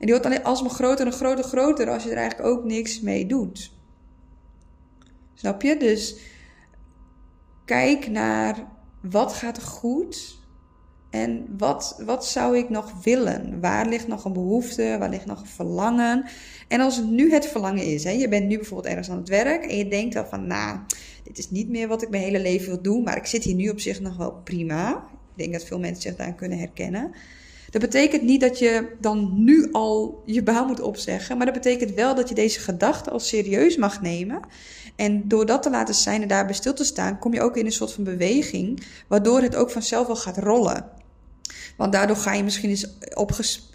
En 0.00 0.06
die 0.06 0.14
wordt 0.14 0.30
dan 0.30 0.42
alsmaar 0.42 0.70
groter 0.70 1.06
en 1.06 1.12
groter 1.12 1.44
en 1.44 1.50
groter 1.50 1.90
als 1.90 2.02
je 2.02 2.10
er 2.10 2.16
eigenlijk 2.16 2.48
ook 2.48 2.64
niks 2.64 3.00
mee 3.00 3.26
doet. 3.26 3.72
Snap 5.34 5.62
je? 5.62 5.76
Dus 5.76 6.16
kijk 7.64 8.08
naar 8.08 8.66
wat 9.02 9.32
gaat 9.32 9.56
er 9.56 9.62
goed 9.62 10.38
en 11.10 11.54
wat, 11.58 12.02
wat 12.04 12.26
zou 12.26 12.58
ik 12.58 12.68
nog 12.68 13.02
willen? 13.02 13.60
Waar 13.60 13.86
ligt 13.86 14.08
nog 14.08 14.24
een 14.24 14.32
behoefte? 14.32 14.96
Waar 14.98 15.08
ligt 15.08 15.26
nog 15.26 15.40
een 15.40 15.46
verlangen? 15.46 16.24
En 16.68 16.80
als 16.80 16.96
het 16.96 17.10
nu 17.10 17.32
het 17.32 17.46
verlangen 17.46 17.84
is, 17.84 18.04
hè, 18.04 18.10
je 18.10 18.28
bent 18.28 18.46
nu 18.46 18.56
bijvoorbeeld 18.56 18.88
ergens 18.88 19.10
aan 19.10 19.16
het 19.16 19.28
werk 19.28 19.64
en 19.64 19.76
je 19.76 19.88
denkt 19.88 20.14
dan 20.14 20.26
van, 20.26 20.46
nou, 20.46 20.78
dit 21.24 21.38
is 21.38 21.50
niet 21.50 21.68
meer 21.68 21.88
wat 21.88 22.02
ik 22.02 22.10
mijn 22.10 22.22
hele 22.22 22.40
leven 22.40 22.66
wil 22.66 22.82
doen, 22.82 23.02
maar 23.02 23.16
ik 23.16 23.26
zit 23.26 23.44
hier 23.44 23.54
nu 23.54 23.68
op 23.68 23.80
zich 23.80 24.00
nog 24.00 24.16
wel 24.16 24.32
prima. 24.32 25.08
Ik 25.30 25.36
denk 25.36 25.52
dat 25.52 25.64
veel 25.64 25.78
mensen 25.78 26.02
zich 26.02 26.16
daar 26.16 26.34
kunnen 26.34 26.58
herkennen. 26.58 27.14
Dat 27.70 27.80
betekent 27.80 28.22
niet 28.22 28.40
dat 28.40 28.58
je 28.58 28.96
dan 29.00 29.44
nu 29.44 29.68
al 29.72 30.22
je 30.26 30.42
baan 30.42 30.66
moet 30.66 30.80
opzeggen, 30.80 31.36
maar 31.36 31.46
dat 31.46 31.54
betekent 31.54 31.94
wel 31.94 32.14
dat 32.14 32.28
je 32.28 32.34
deze 32.34 32.60
gedachte 32.60 33.10
al 33.10 33.20
serieus 33.20 33.76
mag 33.76 34.02
nemen 34.02 34.40
en 34.96 35.28
door 35.28 35.46
dat 35.46 35.62
te 35.62 35.70
laten 35.70 35.94
zijn 35.94 36.22
en 36.22 36.28
daarbij 36.28 36.54
stil 36.54 36.74
te 36.74 36.84
staan, 36.84 37.18
kom 37.18 37.34
je 37.34 37.40
ook 37.40 37.56
in 37.56 37.66
een 37.66 37.72
soort 37.72 37.92
van 37.92 38.04
beweging, 38.04 38.86
waardoor 39.06 39.40
het 39.40 39.56
ook 39.56 39.70
vanzelf 39.70 40.06
wel 40.06 40.16
gaat 40.16 40.38
rollen. 40.38 40.99
Want 41.76 41.92
daardoor 41.92 42.16
ga 42.16 42.32
je 42.32 42.44
misschien 42.44 42.70
eens 42.70 42.86
op, 43.14 43.32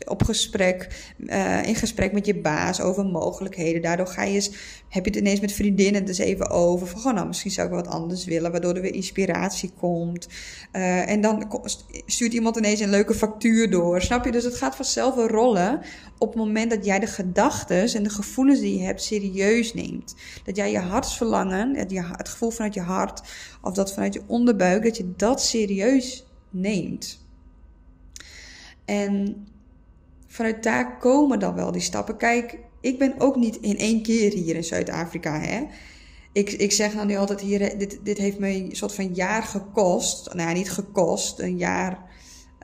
op 0.08 0.24
gesprek, 0.24 0.88
uh, 1.18 1.64
in 1.66 1.76
gesprek 1.76 2.12
met 2.12 2.26
je 2.26 2.36
baas 2.36 2.82
over 2.82 3.06
mogelijkheden. 3.06 3.82
Daardoor 3.82 4.08
ga 4.08 4.24
je 4.24 4.34
eens, 4.34 4.52
heb 4.90 5.06
je 5.06 5.12
het 5.12 5.20
ineens 5.20 5.40
met 5.40 5.52
vriendinnen 5.52 6.06
dus 6.06 6.18
even 6.18 6.50
over. 6.50 6.88
Van, 6.88 7.16
nou, 7.16 7.28
misschien 7.28 7.52
zou 7.52 7.68
ik 7.68 7.74
wat 7.74 7.88
anders 7.88 8.26
willen, 8.26 8.52
waardoor 8.52 8.76
er 8.76 8.82
weer 8.82 8.94
inspiratie 8.94 9.72
komt. 9.80 10.28
Uh, 10.74 11.10
en 11.10 11.22
dan 11.22 11.62
stuurt 12.06 12.34
iemand 12.34 12.58
ineens 12.58 12.80
een 12.80 12.90
leuke 12.90 13.14
factuur 13.14 13.70
door. 13.70 14.02
Snap 14.02 14.26
je? 14.26 14.32
Dus 14.32 14.44
het 14.44 14.56
gaat 14.56 14.76
vanzelf 14.76 15.16
wel 15.16 15.28
rollen 15.28 15.82
op 16.18 16.28
het 16.28 16.38
moment 16.38 16.70
dat 16.70 16.86
jij 16.86 17.00
de 17.00 17.08
gedachten 17.08 17.94
en 17.94 18.04
de 18.04 18.10
gevoelens 18.10 18.60
die 18.60 18.78
je 18.78 18.84
hebt 18.86 19.04
serieus 19.04 19.74
neemt. 19.74 20.16
Dat 20.44 20.56
jij 20.56 20.72
je 20.72 20.80
hartsverlangen, 20.80 21.76
het 21.76 22.30
gevoel 22.30 22.52
vanuit 22.52 22.74
je 22.74 22.82
hart 22.82 23.22
of 23.62 23.74
dat 23.74 23.94
vanuit 23.94 24.14
je 24.14 24.22
onderbuik, 24.28 24.84
dat 24.84 24.98
je 24.98 25.14
dat 25.16 25.42
serieus 25.42 26.26
neemt. 26.50 27.25
En 28.86 29.48
vanuit 30.28 30.64
daar 30.64 30.98
komen 30.98 31.40
dan 31.40 31.56
wel 31.56 31.72
die 31.72 31.82
stappen. 31.82 32.18
Kijk, 32.18 32.58
ik 32.82 33.00
ben 33.00 33.14
ook 33.18 33.36
niet 33.36 33.56
in 33.56 33.78
één 33.78 34.02
keer 34.02 34.34
hier 34.34 34.56
in 34.56 34.64
Zuid-Afrika. 34.64 35.40
Hè? 35.40 35.64
Ik, 36.32 36.52
ik 36.52 36.72
zeg 36.72 36.94
dan 36.94 37.08
nu 37.08 37.16
altijd 37.16 37.42
hier, 37.42 37.78
dit, 37.78 38.00
dit 38.04 38.18
heeft 38.18 38.40
me 38.40 38.50
een 38.50 38.76
soort 38.76 38.94
van 38.94 39.14
jaar 39.14 39.44
gekost. 39.44 40.34
Nou 40.34 40.50
ja, 40.50 40.56
niet 40.56 40.72
gekost, 40.72 41.40
een 41.40 41.58
jaar. 41.58 42.14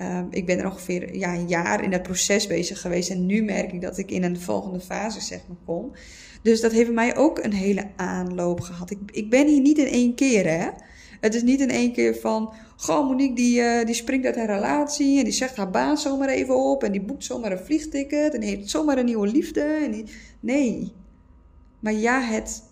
Um, 0.02 0.28
ik 0.30 0.46
ben 0.46 0.60
er 0.60 0.66
ongeveer 0.66 1.16
ja, 1.16 1.34
een 1.34 1.48
jaar 1.48 1.84
in 1.84 1.92
dat 1.92 2.04
proces 2.04 2.48
bezig 2.48 2.82
geweest. 2.82 3.10
En 3.10 3.26
nu 3.26 3.44
merk 3.44 3.72
ik 3.72 3.82
dat 3.82 3.98
ik 3.98 4.12
in 4.12 4.24
een 4.24 4.40
volgende 4.40 4.80
fase 4.80 5.22
zeg 5.22 5.40
maar 5.48 5.58
kom. 5.66 5.92
Dus 6.42 6.62
dat 6.62 6.72
heeft 6.72 6.92
mij 6.92 7.18
ook 7.18 7.44
een 7.44 7.54
hele 7.54 7.88
aanloop 7.96 8.60
gehad. 8.60 8.92
Ik, 8.92 9.00
ik 9.12 9.30
ben 9.30 9.48
hier 9.48 9.62
niet 9.62 9.78
in 9.78 9.88
één 9.88 10.16
keer 10.16 10.48
hè. 10.48 10.70
Het 11.22 11.36
is 11.36 11.44
niet 11.44 11.60
in 11.60 11.70
één 11.70 11.94
keer 11.94 12.16
van, 12.16 12.54
goh, 12.76 13.08
Monique 13.08 13.36
die, 13.36 13.60
uh, 13.60 13.86
die 13.86 13.96
springt 13.96 14.26
uit 14.26 14.36
haar 14.36 14.46
relatie 14.46 15.18
en 15.18 15.24
die 15.24 15.34
zegt 15.34 15.56
haar 15.56 15.70
baan 15.70 15.98
zomaar 15.98 16.30
even 16.30 16.56
op 16.56 16.84
en 16.84 16.92
die 16.92 17.02
boekt 17.02 17.24
zomaar 17.24 17.52
een 17.52 17.66
vliegticket 17.66 18.34
en 18.34 18.42
heeft 18.42 18.70
zomaar 18.70 18.98
een 18.98 19.06
nieuwe 19.06 19.28
liefde. 19.28 19.62
En 19.62 19.92
die... 19.92 20.06
Nee. 20.40 20.92
Maar 21.80 21.94
ja, 21.94 22.22
het, 22.22 22.64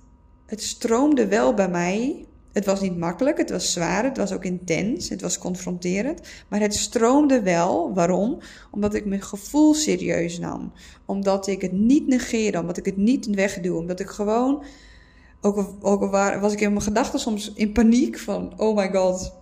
het 0.46 0.64
stroomde 0.64 1.28
wel 1.28 1.54
bij 1.54 1.70
mij. 1.70 2.26
Het 2.54 2.66
was 2.66 2.82
niet 2.82 2.98
makkelijk, 2.98 3.38
het 3.38 3.50
was 3.50 3.74
zwaar, 3.74 4.04
het 4.04 4.18
was 4.18 4.32
ook 4.32 4.44
intens, 4.44 5.10
het 5.10 5.22
was 5.22 5.38
confronterend. 5.38 6.22
Maar 6.48 6.60
het 6.60 6.76
stroomde 6.76 7.42
wel. 7.42 7.94
Waarom? 7.94 8.38
Omdat 8.72 8.94
ik 8.94 9.06
mijn 9.06 9.22
gevoel 9.22 9.74
serieus 9.74 10.40
nam. 10.40 10.72
Omdat 11.06 11.48
ik 11.48 11.62
het 11.62 11.72
niet 11.72 12.08
negeerde, 12.08 12.60
omdat 12.60 12.78
ik 12.78 12.86
het 12.86 12.98
niet 12.98 13.28
wegduw. 13.28 13.78
Omdat 13.78 14.00
ik 14.00 14.08
gewoon, 14.08 14.64
ook 15.42 15.58
al, 15.58 15.78
ook 15.82 16.02
al 16.02 16.40
was 16.40 16.54
ik 16.54 16.62
in 16.62 16.70
mijn 16.70 16.82
gedachten 16.82 17.20
soms 17.20 17.54
in 17.54 17.72
paniek 17.72 18.20
van, 18.20 18.54
oh 18.58 18.76
my 18.76 18.90
god, 18.90 19.34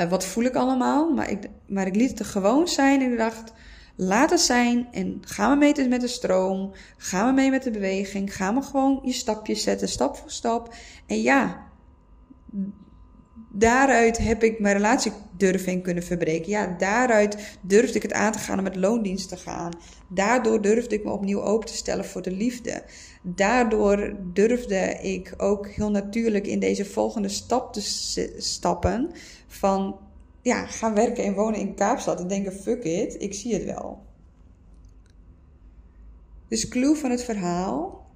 uh, 0.00 0.10
wat 0.10 0.24
voel 0.24 0.44
ik 0.44 0.54
allemaal? 0.54 1.10
Maar 1.10 1.30
ik, 1.30 1.48
maar 1.66 1.86
ik 1.86 1.94
liet 1.94 2.10
het 2.10 2.18
er 2.18 2.24
gewoon 2.24 2.68
zijn 2.68 3.02
en 3.02 3.12
ik 3.12 3.18
dacht, 3.18 3.52
laat 3.96 4.30
het 4.30 4.40
zijn 4.40 4.88
en 4.92 5.18
ga 5.20 5.50
we 5.50 5.56
mee 5.56 5.88
met 5.88 6.00
de 6.00 6.08
stroom. 6.08 6.72
Gaan 6.96 7.26
we 7.26 7.32
mee 7.32 7.50
met 7.50 7.62
de 7.62 7.70
beweging. 7.70 8.36
Ga 8.36 8.54
we 8.54 8.62
gewoon 8.62 9.00
je 9.02 9.12
stapjes 9.12 9.62
zetten, 9.62 9.88
stap 9.88 10.16
voor 10.16 10.30
stap. 10.30 10.74
En 11.06 11.22
ja, 11.22 11.66
daaruit 13.52 14.18
heb 14.18 14.42
ik 14.42 14.60
mijn 14.60 14.76
relatie 14.76 15.12
durven 15.36 15.82
kunnen 15.82 16.02
verbreken. 16.02 16.50
Ja, 16.50 16.74
daaruit 16.78 17.58
durfde 17.60 17.96
ik 17.96 18.02
het 18.02 18.12
aan 18.12 18.32
te 18.32 18.38
gaan 18.38 18.58
om 18.58 18.64
met 18.64 18.76
loondienst 18.76 19.28
te 19.28 19.36
gaan. 19.36 19.72
Daardoor 20.08 20.62
durfde 20.62 20.94
ik 20.94 21.04
me 21.04 21.10
opnieuw 21.10 21.42
open 21.42 21.68
te 21.68 21.76
stellen 21.76 22.04
voor 22.04 22.22
de 22.22 22.32
liefde. 22.32 22.82
Daardoor 23.22 24.16
durfde 24.32 24.98
ik 25.02 25.34
ook 25.36 25.68
heel 25.68 25.90
natuurlijk 25.90 26.46
in 26.46 26.60
deze 26.60 26.84
volgende 26.84 27.28
stap 27.28 27.72
te 27.72 27.80
stappen 28.38 29.10
van 29.46 29.98
ja, 30.42 30.66
gaan 30.66 30.94
werken 30.94 31.24
en 31.24 31.34
wonen 31.34 31.60
in 31.60 31.74
Kaapstad 31.74 32.20
en 32.20 32.28
denken 32.28 32.52
fuck 32.52 32.84
it, 32.84 33.22
ik 33.22 33.34
zie 33.34 33.54
het 33.54 33.64
wel. 33.64 34.02
Dus 36.48 36.68
clue 36.68 36.96
van 36.96 37.10
het 37.10 37.24
verhaal. 37.24 38.08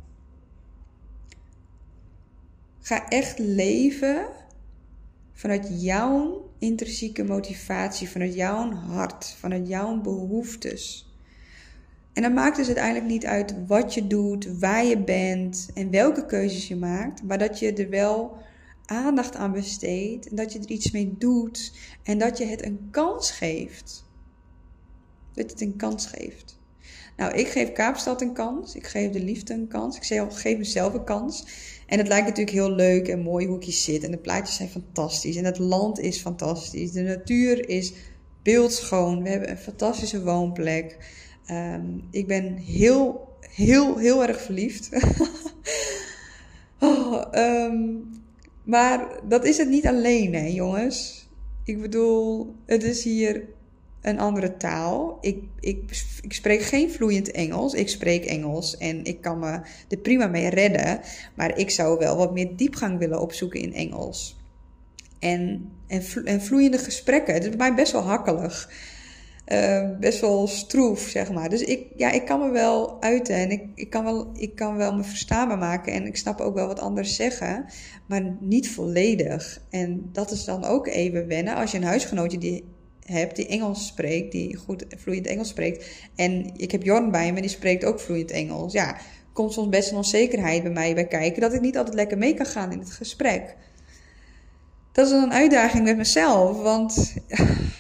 Ga 2.81 3.09
echt 3.09 3.38
leven 3.38 4.27
vanuit 5.33 5.83
jouw 5.83 6.51
intrinsieke 6.59 7.25
motivatie, 7.25 8.09
vanuit 8.09 8.35
jouw 8.35 8.73
hart, 8.73 9.35
vanuit 9.38 9.69
jouw 9.69 10.01
behoeftes. 10.01 11.13
En 12.14 12.22
dan 12.22 12.35
maakt 12.35 12.57
dus 12.57 12.66
uiteindelijk 12.66 13.07
niet 13.07 13.27
uit 13.27 13.55
wat 13.66 13.94
je 13.94 14.07
doet, 14.07 14.59
waar 14.59 14.85
je 14.85 14.98
bent 14.98 15.68
en 15.74 15.90
welke 15.90 16.27
keuzes 16.27 16.68
je 16.68 16.77
maakt, 16.77 17.22
maar 17.22 17.38
dat 17.38 17.59
je 17.59 17.72
er 17.72 17.90
wel 17.90 18.37
aandacht 18.87 19.37
aan 19.37 19.53
besteedt 19.53 20.29
en 20.29 20.37
dat 20.37 20.53
je 20.53 20.59
er 20.59 20.68
iets 20.68 20.90
mee 20.90 21.14
doet 21.18 21.72
en 22.03 22.18
dat 22.18 22.38
je 22.38 22.44
het 22.44 22.64
een 22.64 22.88
kans 22.90 23.31
geeft. 23.31 24.05
Dat 25.33 25.44
je 25.44 25.53
het 25.53 25.61
een 25.61 25.77
kans 25.77 26.07
geeft. 26.07 26.59
Nou, 27.16 27.35
ik 27.35 27.48
geef 27.48 27.72
Kaapstad 27.72 28.20
een 28.20 28.33
kans. 28.33 28.74
Ik 28.74 28.87
geef 28.87 29.11
de 29.11 29.20
liefde 29.20 29.55
een 29.55 29.68
kans. 29.68 29.96
Ik 29.96 30.05
geef 30.29 30.59
mezelf 30.59 30.94
een 30.94 31.05
kans. 31.05 31.44
En 31.87 31.98
het 31.98 32.09
lijkt 32.09 32.27
natuurlijk 32.27 32.57
heel 32.57 32.70
leuk 32.70 33.09
en 33.09 33.20
mooi 33.20 33.46
hoe 33.46 33.61
ik 33.61 33.72
zit. 33.72 34.05
En 34.05 34.11
de 34.11 34.18
plaatjes 34.18 34.57
zijn 34.57 34.68
fantastisch. 34.68 35.37
En 35.37 35.44
het 35.44 35.59
land 35.59 35.98
is 35.98 36.18
fantastisch. 36.18 36.92
De 36.92 37.03
natuur 37.03 37.68
is 37.68 37.92
beeldschoon. 38.42 39.22
We 39.22 39.29
hebben 39.29 39.50
een 39.50 39.59
fantastische 39.59 40.22
woonplek. 40.22 40.98
Ehm, 41.46 41.87
ik 42.11 42.26
ben 42.26 42.57
heel, 42.57 43.28
heel, 43.40 43.96
heel 43.96 44.26
erg 44.26 44.40
verliefd. 44.40 44.88
oh, 46.80 47.24
ehm, 47.30 47.85
maar 48.62 49.20
dat 49.28 49.44
is 49.44 49.59
het 49.59 49.68
niet 49.68 49.87
alleen, 49.87 50.35
hè, 50.35 50.46
jongens. 50.46 51.28
Ik 51.64 51.80
bedoel, 51.80 52.54
het 52.66 52.83
is 52.83 53.04
hier 53.04 53.42
een 54.04 54.18
andere 54.18 54.57
taal. 54.57 55.18
Ik, 55.20 55.42
ik, 55.61 56.04
ik 56.20 56.33
spreek 56.33 56.62
geen 56.62 56.90
vloeiend 56.90 57.30
Engels. 57.30 57.74
Ik 57.74 57.88
spreek 57.88 58.24
Engels 58.24 58.76
en 58.76 59.04
ik 59.04 59.20
kan 59.20 59.38
me 59.38 59.61
er 59.88 59.96
prima 60.02 60.26
mee 60.26 60.48
redden. 60.48 61.00
Maar 61.35 61.59
ik 61.59 61.70
zou 61.70 61.98
wel 61.98 62.16
wat 62.16 62.33
meer 62.33 62.57
diepgang 62.57 62.98
willen 62.98 63.20
opzoeken 63.20 63.61
in 63.61 63.74
Engels. 63.74 64.37
En, 65.18 65.70
en, 65.87 66.02
en 66.24 66.42
vloeiende 66.42 66.78
gesprekken. 66.78 67.35
Het 67.35 67.42
is 67.42 67.48
bij 67.48 67.59
mij 67.59 67.74
best 67.74 67.92
wel 67.92 68.02
hakkelig. 68.02 68.70
Uh, 69.52 69.98
best 70.00 70.20
wel 70.20 70.46
stroef, 70.46 71.00
zeg 71.00 71.33
maar. 71.33 71.48
Dus 71.48 71.62
ik, 71.62 71.87
ja, 71.96 72.11
ik 72.11 72.24
kan 72.24 72.40
me 72.40 72.50
wel 72.50 73.02
uiten 73.02 73.35
en 73.35 73.50
ik, 73.50 73.62
ik, 73.74 73.90
kan 73.90 74.04
wel, 74.04 74.30
ik 74.35 74.54
kan 74.54 74.76
wel 74.76 74.94
me 74.94 75.02
verstaanbaar 75.02 75.59
maken. 75.59 75.92
En 75.92 76.07
ik 76.07 76.16
snap 76.16 76.40
ook 76.40 76.54
wel 76.54 76.66
wat 76.66 76.80
anders 76.80 77.16
zeggen, 77.16 77.64
maar 78.07 78.37
niet 78.40 78.70
volledig. 78.70 79.62
En 79.70 80.09
dat 80.12 80.30
is 80.30 80.44
dan 80.44 80.64
ook 80.64 80.87
even 80.87 81.26
wennen 81.26 81.54
als 81.54 81.70
je 81.70 81.76
een 81.76 81.85
huisgenootje 81.85 82.38
die 82.38 82.64
hebt 83.04 83.37
die 83.37 83.46
Engels 83.46 83.87
spreekt, 83.87 84.33
die 84.33 84.57
goed 84.57 84.85
vloeiend 84.88 85.26
Engels 85.26 85.48
spreekt. 85.48 85.87
En 86.14 86.52
ik 86.57 86.70
heb 86.70 86.83
Jorn 86.83 87.11
bij 87.11 87.33
me, 87.33 87.40
die 87.40 87.50
spreekt 87.50 87.85
ook 87.85 88.00
vloeiend 88.00 88.30
Engels. 88.30 88.72
Ja, 88.72 88.96
komt 89.33 89.52
soms 89.52 89.68
best 89.68 89.90
een 89.90 89.96
onzekerheid 89.96 90.62
bij 90.62 90.72
mij 90.72 90.94
bij 90.94 91.07
kijken 91.07 91.40
dat 91.40 91.52
ik 91.52 91.61
niet 91.61 91.76
altijd 91.76 91.94
lekker 91.94 92.18
mee 92.18 92.35
kan 92.35 92.46
gaan 92.46 92.72
in 92.72 92.78
het 92.78 92.90
gesprek. 92.90 93.57
Dat 94.92 95.07
is 95.07 95.12
een 95.12 95.33
uitdaging 95.33 95.85
met 95.85 95.96
mezelf, 95.96 96.62
want 96.62 97.14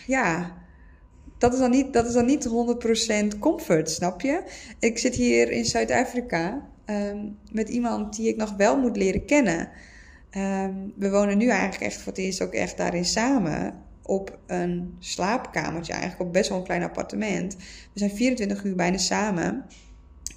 ja, 0.06 0.52
dat 1.38 1.52
is 1.52 1.58
dan 1.58 1.70
niet, 1.70 1.92
dat 1.92 2.06
is 2.06 2.12
dan 2.12 2.26
niet 2.26 2.48
100% 3.34 3.38
comfort, 3.38 3.90
snap 3.90 4.20
je? 4.20 4.42
Ik 4.78 4.98
zit 4.98 5.14
hier 5.14 5.50
in 5.50 5.64
Zuid-Afrika 5.64 6.68
um, 6.86 7.38
met 7.50 7.68
iemand 7.68 8.16
die 8.16 8.28
ik 8.28 8.36
nog 8.36 8.56
wel 8.56 8.80
moet 8.80 8.96
leren 8.96 9.24
kennen. 9.24 9.68
Um, 10.36 10.92
we 10.96 11.10
wonen 11.10 11.38
nu 11.38 11.48
eigenlijk 11.48 11.82
echt 11.82 11.96
voor 11.96 12.12
het 12.12 12.20
eerst 12.20 12.42
ook 12.42 12.52
echt 12.52 12.76
daarin 12.76 13.04
samen 13.04 13.82
op 14.02 14.38
een 14.46 14.96
slaapkamertje, 14.98 15.92
eigenlijk 15.92 16.22
op 16.22 16.32
best 16.32 16.48
wel 16.48 16.58
een 16.58 16.64
klein 16.64 16.82
appartement. 16.82 17.56
We 17.92 17.98
zijn 17.98 18.10
24 18.10 18.64
uur 18.64 18.74
bijna 18.74 18.98
samen. 18.98 19.64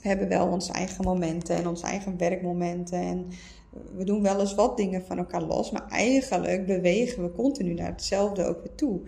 We 0.01 0.07
hebben 0.07 0.27
wel 0.27 0.47
onze 0.47 0.71
eigen 0.71 1.03
momenten 1.03 1.55
en 1.55 1.67
onze 1.67 1.85
eigen 1.85 2.17
werkmomenten. 2.17 2.99
En 2.99 3.27
we 3.95 4.03
doen 4.03 4.21
wel 4.21 4.39
eens 4.39 4.55
wat 4.55 4.77
dingen 4.77 5.05
van 5.05 5.17
elkaar 5.17 5.41
los, 5.41 5.71
maar 5.71 5.87
eigenlijk 5.89 6.65
bewegen 6.65 7.23
we 7.23 7.31
continu 7.31 7.73
naar 7.73 7.87
hetzelfde 7.91 8.45
ook 8.45 8.61
weer 8.63 8.75
toe. 8.75 9.01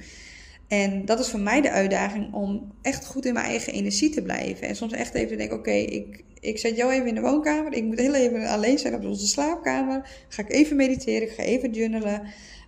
En 0.69 1.05
dat 1.05 1.19
is 1.19 1.27
voor 1.27 1.39
mij 1.39 1.62
de 1.62 1.71
uitdaging 1.71 2.34
om 2.34 2.71
echt 2.82 3.05
goed 3.05 3.25
in 3.25 3.34
mijn 3.34 3.45
eigen 3.45 3.73
energie 3.73 4.10
te 4.10 4.21
blijven. 4.21 4.67
En 4.67 4.75
soms 4.75 4.93
echt 4.93 5.13
even 5.13 5.29
te 5.29 5.36
denken: 5.36 5.58
oké, 5.58 5.71
ik, 5.71 6.23
ik 6.39 6.58
zet 6.58 6.75
jou 6.75 6.91
even 6.91 7.08
in 7.08 7.15
de 7.15 7.21
woonkamer. 7.21 7.73
Ik 7.73 7.84
moet 7.84 7.99
heel 7.99 8.15
even 8.15 8.47
alleen 8.47 8.79
zijn 8.79 8.95
op 8.95 9.05
onze 9.05 9.27
slaapkamer. 9.27 10.25
Ga 10.27 10.41
ik 10.41 10.51
even 10.51 10.75
mediteren, 10.75 11.27
ik 11.27 11.34
ga 11.34 11.43
even 11.43 11.71
journalen. 11.71 12.21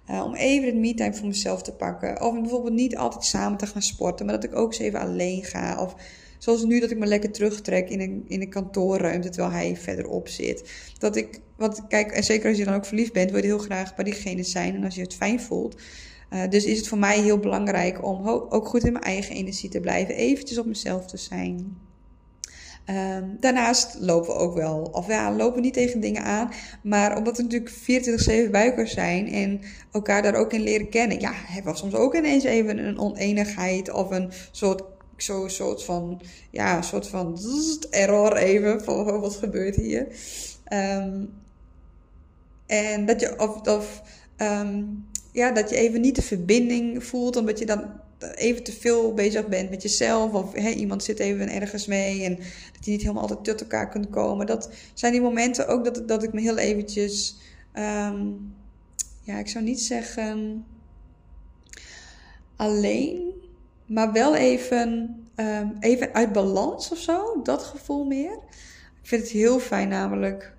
Uh, 0.10 0.24
om 0.26 0.36
even 0.36 0.66
het 0.66 0.76
me-time 0.76 1.14
voor 1.14 1.28
mezelf 1.28 1.62
te 1.62 1.72
pakken. 1.72 2.22
Of 2.22 2.42
bijvoorbeeld 2.42 2.74
niet 2.74 2.98
altijd 2.98 3.26
samen 3.26 3.58
te 3.58 3.66
gaan 3.66 3.82
sporten, 3.82 4.26
maar 4.26 4.36
dat 4.36 4.44
ik 4.44 4.56
ook 4.56 4.72
eens 4.72 4.80
even 4.80 5.00
alleen 5.00 5.44
ga. 5.44 5.82
Of 5.82 5.96
zoals 6.38 6.64
nu 6.64 6.80
dat 6.80 6.92
ik 6.92 6.98
me 6.98 7.06
lekker 7.06 7.32
terugtrek 7.32 7.90
in 7.90 8.00
een, 8.00 8.26
in 8.28 8.42
een 8.42 8.50
kantoorruimte 8.50 9.30
terwijl 9.30 9.54
hij 9.54 9.78
verderop 9.78 10.28
zit. 10.28 10.72
Dat 10.98 11.16
ik, 11.16 11.40
want 11.56 11.88
kijk, 11.88 12.12
en 12.12 12.24
zeker 12.24 12.50
als 12.50 12.58
je 12.58 12.66
dan 12.66 12.74
ook 12.74 12.86
verliefd 12.86 13.14
bent, 13.14 13.32
wil 13.32 13.40
je 13.40 13.46
heel 13.46 13.58
graag 13.58 13.96
bij 13.96 14.04
diegene 14.04 14.44
zijn. 14.44 14.76
En 14.76 14.84
als 14.84 14.96
je 14.96 15.02
het 15.02 15.16
fijn 15.16 15.42
voelt. 15.42 15.82
Uh, 16.34 16.50
dus 16.50 16.66
is 16.66 16.78
het 16.78 16.88
voor 16.88 16.98
mij 16.98 17.20
heel 17.20 17.38
belangrijk 17.38 18.06
om 18.06 18.28
ook 18.28 18.68
goed 18.68 18.84
in 18.84 18.92
mijn 18.92 19.04
eigen 19.04 19.36
energie 19.36 19.70
te 19.70 19.80
blijven. 19.80 20.16
Eventjes 20.16 20.58
op 20.58 20.66
mezelf 20.66 21.06
te 21.06 21.18
zijn. 21.18 21.78
Um, 22.90 23.38
daarnaast 23.40 23.98
lopen 24.00 24.34
we 24.34 24.40
ook 24.40 24.54
wel, 24.56 24.90
of 24.92 25.08
ja, 25.08 25.36
lopen 25.36 25.62
niet 25.62 25.74
tegen 25.74 26.00
dingen 26.00 26.24
aan. 26.24 26.52
Maar 26.84 27.18
omdat 27.18 27.38
we 27.38 27.44
natuurlijk 27.44 28.48
24-7 28.48 28.52
buikers 28.52 28.92
zijn 28.94 29.28
en 29.28 29.62
elkaar 29.92 30.22
daar 30.22 30.36
ook 30.36 30.54
in 30.54 30.62
leren 30.62 30.90
kennen. 30.90 31.20
Ja, 31.20 31.32
hebben 31.34 31.72
we 31.72 31.78
soms 31.78 31.94
ook 31.94 32.16
ineens 32.16 32.44
even 32.44 32.78
een 32.78 33.00
oneenigheid 33.00 33.92
of 33.92 34.10
een 34.12 34.32
soort 34.52 34.84
zo'n 35.18 35.50
soort 35.50 35.84
van, 35.84 36.22
ja, 36.50 36.82
soort 36.82 37.08
van 37.08 37.40
error 37.90 38.36
even 38.36 38.84
van 38.84 39.20
wat 39.20 39.36
gebeurt 39.36 39.76
hier. 39.76 40.08
Um, 40.74 41.34
en 42.66 43.06
dat 43.06 43.20
je, 43.20 43.40
of, 43.40 43.68
of 43.68 44.02
um, 44.38 45.06
ja, 45.32 45.52
dat 45.52 45.70
je 45.70 45.76
even 45.76 46.02
niet 46.02 46.16
de 46.16 46.22
verbinding 46.22 47.04
voelt, 47.04 47.36
omdat 47.36 47.60
je 47.60 47.66
dan 47.66 48.00
even 48.36 48.64
te 48.64 48.72
veel 48.72 49.14
bezig 49.14 49.48
bent 49.48 49.70
met 49.70 49.82
jezelf. 49.82 50.34
Of 50.34 50.54
hey, 50.54 50.74
iemand 50.74 51.04
zit 51.04 51.20
even 51.20 51.50
ergens 51.50 51.86
mee 51.86 52.24
en 52.24 52.36
dat 52.74 52.86
je 52.86 52.92
niet 52.92 53.02
helemaal 53.02 53.22
altijd 53.22 53.44
tot 53.44 53.62
elkaar 53.62 53.90
kunt 53.90 54.10
komen. 54.10 54.46
Dat 54.46 54.70
zijn 54.94 55.12
die 55.12 55.22
momenten 55.22 55.68
ook 55.68 55.84
dat, 55.84 56.08
dat 56.08 56.24
ik 56.24 56.34
me 56.34 56.42
heel 56.42 56.58
eventjes... 56.58 57.38
Um, 57.76 58.54
ja, 59.24 59.38
ik 59.38 59.48
zou 59.48 59.64
niet 59.64 59.82
zeggen 59.82 60.66
alleen, 62.56 63.34
maar 63.86 64.12
wel 64.12 64.36
even, 64.36 65.16
um, 65.36 65.78
even 65.80 66.14
uit 66.14 66.32
balans 66.32 66.92
of 66.92 66.98
zo. 66.98 67.42
Dat 67.44 67.64
gevoel 67.64 68.06
meer. 68.06 68.34
Ik 69.02 69.08
vind 69.08 69.22
het 69.22 69.32
heel 69.32 69.60
fijn 69.60 69.88
namelijk 69.88 70.54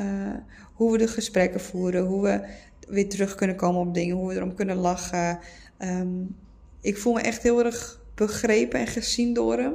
uh, 0.00 0.34
hoe 0.74 0.92
we 0.92 0.98
de 0.98 1.08
gesprekken 1.08 1.60
voeren. 1.60 2.04
Hoe 2.04 2.22
we 2.22 2.40
weer 2.88 3.08
terug 3.08 3.34
kunnen 3.34 3.56
komen 3.56 3.80
op 3.80 3.94
dingen. 3.94 4.16
Hoe 4.16 4.28
we 4.28 4.34
erom 4.34 4.54
kunnen 4.54 4.76
lachen. 4.76 5.38
Um, 5.78 6.36
ik 6.80 6.98
voel 6.98 7.12
me 7.12 7.20
echt 7.20 7.42
heel 7.42 7.64
erg 7.64 8.00
begrepen 8.14 8.80
en 8.80 8.86
gezien 8.86 9.34
door 9.34 9.58
hem. 9.58 9.74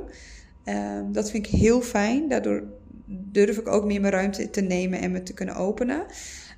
Um, 0.65 1.11
dat 1.13 1.31
vind 1.31 1.47
ik 1.47 1.59
heel 1.59 1.81
fijn. 1.81 2.29
Daardoor 2.29 2.63
durf 3.05 3.57
ik 3.57 3.67
ook 3.67 3.85
meer 3.85 4.01
mijn 4.01 4.13
ruimte 4.13 4.49
te 4.49 4.61
nemen 4.61 4.99
en 4.99 5.11
me 5.11 5.23
te 5.23 5.33
kunnen 5.33 5.55
openen. 5.55 6.05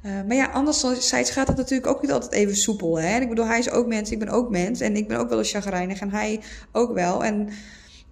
Uh, 0.05 0.11
maar 0.27 0.35
ja, 0.35 0.45
anderzijds 0.45 1.31
gaat 1.31 1.47
het 1.47 1.57
natuurlijk 1.57 1.87
ook 1.87 2.01
niet 2.01 2.11
altijd 2.11 2.31
even 2.31 2.55
soepel. 2.55 2.99
Hè? 2.99 3.19
Ik 3.19 3.29
bedoel, 3.29 3.45
hij 3.45 3.59
is 3.59 3.71
ook 3.71 3.87
mens, 3.87 4.11
ik 4.11 4.19
ben 4.19 4.29
ook 4.29 4.49
mens. 4.49 4.79
En 4.79 4.95
ik 4.95 5.07
ben 5.07 5.17
ook 5.17 5.29
wel 5.29 5.37
eens 5.37 5.51
chagrijnig 5.51 5.99
en 5.99 6.11
hij 6.11 6.39
ook 6.71 6.93
wel. 6.93 7.23
En 7.23 7.49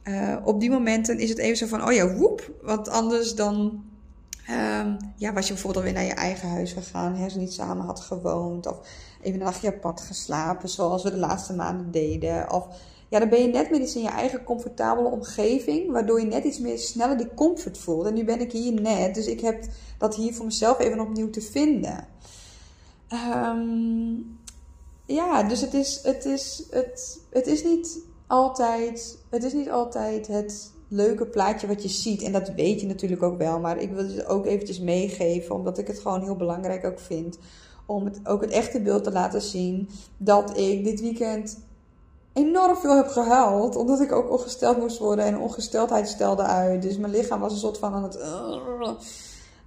uh, 0.04 0.38
op 0.44 0.60
die 0.60 0.70
momenten 0.70 1.20
is 1.20 1.30
het 1.30 1.38
even 1.38 1.58
zo 1.58 1.68
van, 1.68 1.88
oh 1.88 1.94
ja, 1.94 2.14
woep. 2.14 2.52
Want 2.62 2.90
anders 2.90 3.36
dan 3.36 3.84
um, 4.50 4.98
ja, 5.16 5.34
was 5.34 5.48
je 5.48 5.54
bijvoorbeeld 5.54 5.86
alweer 5.86 6.02
naar 6.02 6.10
je 6.10 6.22
eigen 6.22 6.50
huis 6.50 6.74
gegaan, 6.74 7.16
hè, 7.16 7.36
niet 7.36 7.54
samen 7.54 7.86
had 7.86 8.00
gewoond. 8.00 8.68
Of 8.68 8.80
even 9.22 9.40
een 9.40 9.46
nachtje 9.46 9.68
apart 9.68 10.02
geslapen, 10.02 10.70
zoals 10.70 11.04
we 11.04 11.12
de 11.12 11.18
laatste 11.18 11.54
maanden 11.54 11.92
deden. 11.92 12.52
Of 12.52 12.68
ja, 13.10 13.20
dan 13.20 13.30
ben 13.30 13.42
je 13.42 13.48
net 13.48 13.70
meer 13.70 13.82
iets 13.82 13.96
in 13.96 14.02
je 14.02 14.10
eigen 14.10 14.44
comfortabele 14.44 15.10
omgeving, 15.10 15.92
waardoor 15.92 16.20
je 16.20 16.26
net 16.26 16.44
iets 16.44 16.60
meer 16.60 16.78
sneller 16.78 17.18
die 17.18 17.34
comfort 17.34 17.78
voelt. 17.78 18.06
En 18.06 18.14
nu 18.14 18.24
ben 18.24 18.42
ik 18.42 18.52
hier 18.52 18.82
net, 18.82 19.16
dus 19.16 19.28
ik 19.28 19.42
heb 19.42 19.66
dat 19.98 20.16
hier 20.16 20.34
voor 20.34 20.46
mezelf 20.46 20.80
even 20.80 21.00
opnieuw 21.00 21.30
te 21.30 21.42
vinden. 21.42 22.08
Um, 23.14 24.40
ja, 25.06 25.44
dus 25.44 25.62
het 25.62 25.74
is, 25.74 26.00
het, 26.04 26.26
is, 26.26 26.64
het, 26.70 27.20
het, 27.30 27.48
is 27.48 27.64
niet 27.64 28.00
altijd, 28.28 29.18
het 29.30 29.44
is 29.44 29.54
niet 29.54 29.70
altijd 29.70 30.28
het 30.28 30.72
leuke 30.88 31.26
plaatje 31.26 31.68
wat 31.68 31.84
je 31.84 31.90
ziet. 31.90 32.22
En 32.22 32.32
dat 32.32 32.50
weet 32.50 32.82
je 32.82 32.88
natuurlijk 32.88 33.24
ook 33.24 33.38
wel, 33.38 33.60
maar 33.60 33.78
ik 33.78 33.92
wil 33.92 34.08
het 34.08 34.26
ook 34.26 34.46
eventjes 34.46 34.80
meegeven, 34.80 35.56
omdat 35.56 35.78
ik 35.78 35.88
het 35.88 36.00
gewoon 36.00 36.22
heel 36.22 36.36
belangrijk 36.36 36.86
ook 36.86 37.00
vind. 37.00 37.38
Om 37.86 38.06
het, 38.06 38.20
ook 38.24 38.42
het 38.42 38.52
echte 38.52 38.82
beeld 38.82 39.04
te 39.04 39.12
laten 39.12 39.42
zien 39.42 39.90
dat 40.18 40.58
ik 40.58 40.84
dit 40.84 41.02
weekend 41.02 41.58
enorm 42.34 42.78
veel 42.78 42.96
heb 42.96 43.08
gehuild. 43.08 43.76
Omdat 43.76 44.02
ik 44.02 44.12
ook 44.12 44.32
ongesteld 44.32 44.78
moest 44.78 44.98
worden. 44.98 45.26
En 45.26 45.40
ongesteldheid 45.40 46.08
stelde 46.08 46.44
uit. 46.44 46.82
Dus 46.82 46.98
mijn 46.98 47.12
lichaam 47.12 47.40
was 47.40 47.52
een 47.52 47.58
soort 47.58 47.78
van 47.78 47.94
aan 47.94 48.04
het... 48.04 48.20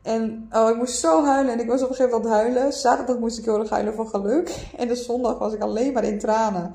En 0.02 0.48
oh, 0.52 0.68
ik 0.68 0.76
moest 0.76 0.98
zo 0.98 1.24
huilen. 1.24 1.52
En 1.52 1.60
ik 1.60 1.68
was 1.68 1.82
op 1.82 1.88
een 1.88 1.94
gegeven 1.94 2.18
moment 2.20 2.34
huilen. 2.34 2.72
Zaterdag 2.72 3.18
moest 3.18 3.38
ik 3.38 3.44
heel 3.44 3.58
erg 3.58 3.70
huilen 3.70 3.94
van 3.94 4.08
geluk. 4.08 4.56
En 4.76 4.88
de 4.88 4.94
zondag 4.94 5.38
was 5.38 5.52
ik 5.52 5.62
alleen 5.62 5.92
maar 5.92 6.04
in 6.04 6.18
tranen. 6.18 6.72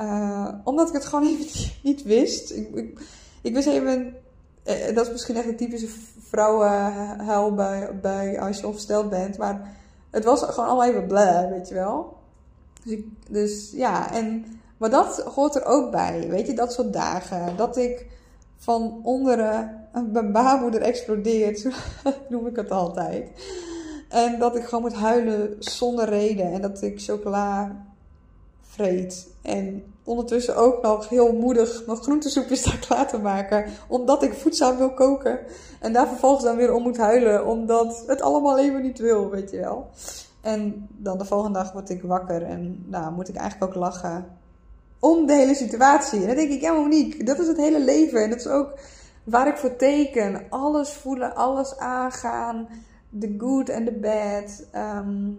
Uh, 0.00 0.48
omdat 0.64 0.88
ik 0.88 0.94
het 0.94 1.04
gewoon 1.04 1.26
even 1.38 1.70
niet 1.82 2.02
wist. 2.02 2.50
Ik, 2.50 2.74
ik, 2.74 3.00
ik 3.42 3.54
wist 3.54 3.68
even... 3.68 4.14
Eh, 4.62 4.94
dat 4.94 5.06
is 5.06 5.12
misschien 5.12 5.36
echt 5.36 5.46
een 5.46 5.56
typische 5.56 5.88
vrouwenhuil 6.20 7.54
bij, 7.54 7.98
bij 8.00 8.40
als 8.40 8.60
je 8.60 8.66
ongesteld 8.66 9.10
bent. 9.10 9.38
Maar 9.38 9.76
het 10.10 10.24
was 10.24 10.42
gewoon 10.42 10.68
allemaal 10.68 10.88
even 10.88 11.06
bleh, 11.06 11.48
weet 11.48 11.68
je 11.68 11.74
wel. 11.74 12.16
Dus, 12.84 12.92
ik, 12.92 13.06
dus 13.28 13.70
ja, 13.74 14.12
en 14.12 14.44
maar 14.82 14.90
dat 14.90 15.18
hoort 15.34 15.54
er 15.54 15.64
ook 15.64 15.90
bij, 15.90 16.26
weet 16.28 16.46
je, 16.46 16.54
dat 16.54 16.72
soort 16.72 16.92
dagen. 16.92 17.56
Dat 17.56 17.76
ik 17.76 18.06
van 18.56 19.00
onderen 19.02 19.86
mijn 20.12 20.32
baarmoeder 20.32 20.80
explodeert, 20.80 21.68
noem 22.28 22.46
ik 22.46 22.56
het 22.56 22.70
altijd. 22.70 23.30
En 24.08 24.38
dat 24.38 24.56
ik 24.56 24.64
gewoon 24.64 24.82
moet 24.82 24.94
huilen 24.94 25.56
zonder 25.58 26.08
reden. 26.08 26.52
En 26.52 26.60
dat 26.60 26.82
ik 26.82 27.02
chocola 27.02 27.76
vreet. 28.72 29.28
En 29.42 29.84
ondertussen 30.04 30.56
ook 30.56 30.82
nog 30.82 31.08
heel 31.08 31.32
moedig 31.32 31.86
nog 31.86 32.02
groentesoepjes 32.02 32.60
sta 32.60 32.76
klaar 32.86 33.08
te 33.08 33.18
maken. 33.18 33.64
Omdat 33.88 34.22
ik 34.22 34.34
voedzaam 34.34 34.76
wil 34.76 34.94
koken. 34.94 35.38
En 35.80 35.92
daar 35.92 36.08
vervolgens 36.08 36.44
dan 36.44 36.56
weer 36.56 36.72
om 36.72 36.82
moet 36.82 36.96
huilen. 36.96 37.46
Omdat 37.46 38.04
het 38.06 38.22
allemaal 38.22 38.58
even 38.58 38.82
niet 38.82 38.98
wil, 38.98 39.30
weet 39.30 39.50
je 39.50 39.60
wel. 39.60 39.90
En 40.40 40.88
dan 40.90 41.18
de 41.18 41.24
volgende 41.24 41.58
dag 41.58 41.72
word 41.72 41.90
ik 41.90 42.02
wakker. 42.02 42.42
En 42.42 42.84
nou 42.86 43.12
moet 43.12 43.28
ik 43.28 43.36
eigenlijk 43.36 43.72
ook 43.72 43.80
lachen 43.80 44.26
om 44.98 45.26
de 45.26 45.32
hele 45.32 45.54
situatie. 45.54 46.20
En 46.20 46.26
dan 46.26 46.36
denk 46.36 46.50
ik, 46.50 46.60
ja 46.60 46.72
Monique, 46.72 47.24
dat 47.24 47.38
is 47.38 47.46
het 47.46 47.56
hele 47.56 47.84
leven. 47.84 48.22
En 48.22 48.30
dat 48.30 48.38
is 48.38 48.46
ook 48.46 48.78
waar 49.24 49.46
ik 49.46 49.56
voor 49.56 49.76
teken. 49.76 50.46
Alles 50.48 50.92
voelen, 50.92 51.34
alles 51.34 51.76
aangaan. 51.78 52.68
The 53.20 53.34
good 53.38 53.70
and 53.70 53.86
the 53.86 53.92
bad. 53.92 54.64
Um, 54.74 55.38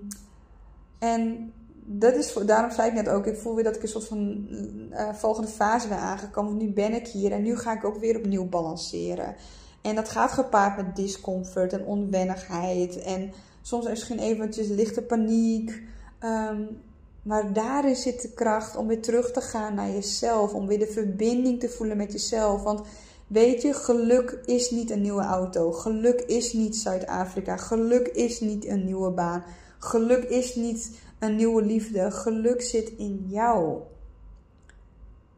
en 0.99 1.53
dat 1.85 2.15
is, 2.15 2.33
daarom 2.45 2.71
zei 2.71 2.87
ik 2.87 2.93
net 2.93 3.09
ook, 3.09 3.25
ik 3.25 3.37
voel 3.37 3.55
weer 3.55 3.63
dat 3.63 3.75
ik 3.75 3.81
een 3.81 3.87
soort 3.87 4.07
van 4.07 4.47
uh, 4.91 5.13
volgende 5.13 5.47
fase 5.47 5.87
ben 5.87 5.97
aangekomen. 5.97 6.57
Nu 6.57 6.71
ben 6.71 6.93
ik 6.93 7.07
hier 7.07 7.31
en 7.31 7.43
nu 7.43 7.57
ga 7.57 7.73
ik 7.73 7.85
ook 7.85 7.97
weer 7.97 8.17
opnieuw 8.17 8.49
balanceren. 8.49 9.35
En 9.81 9.95
dat 9.95 10.09
gaat 10.09 10.31
gepaard 10.31 10.77
met 10.77 10.95
discomfort 10.95 11.73
en 11.73 11.85
onwennigheid. 11.85 13.01
En 13.01 13.31
soms 13.61 13.87
misschien 13.87 14.19
eventjes 14.19 14.67
lichte 14.67 15.01
paniek. 15.01 15.81
Um, 16.23 16.81
maar 17.21 17.53
daarin 17.53 17.95
zit 17.95 18.21
de 18.21 18.31
kracht 18.31 18.75
om 18.75 18.87
weer 18.87 19.01
terug 19.01 19.31
te 19.31 19.41
gaan 19.41 19.75
naar 19.75 19.89
jezelf. 19.89 20.53
Om 20.53 20.67
weer 20.67 20.79
de 20.79 20.87
verbinding 20.87 21.59
te 21.59 21.69
voelen 21.69 21.97
met 21.97 22.11
jezelf. 22.11 22.63
Want 22.63 22.81
weet 23.27 23.61
je, 23.61 23.73
geluk 23.73 24.39
is 24.45 24.71
niet 24.71 24.89
een 24.89 25.01
nieuwe 25.01 25.23
auto. 25.23 25.71
Geluk 25.71 26.21
is 26.21 26.53
niet 26.53 26.75
Zuid-Afrika. 26.75 27.57
Geluk 27.57 28.07
is 28.07 28.39
niet 28.39 28.65
een 28.65 28.85
nieuwe 28.85 29.11
baan. 29.11 29.43
Geluk 29.79 30.23
is 30.23 30.55
niet 30.55 30.89
een 31.23 31.35
nieuwe 31.35 31.61
liefde. 31.61 32.11
Geluk 32.11 32.61
zit 32.61 32.89
in 32.89 33.25
jou. 33.27 33.79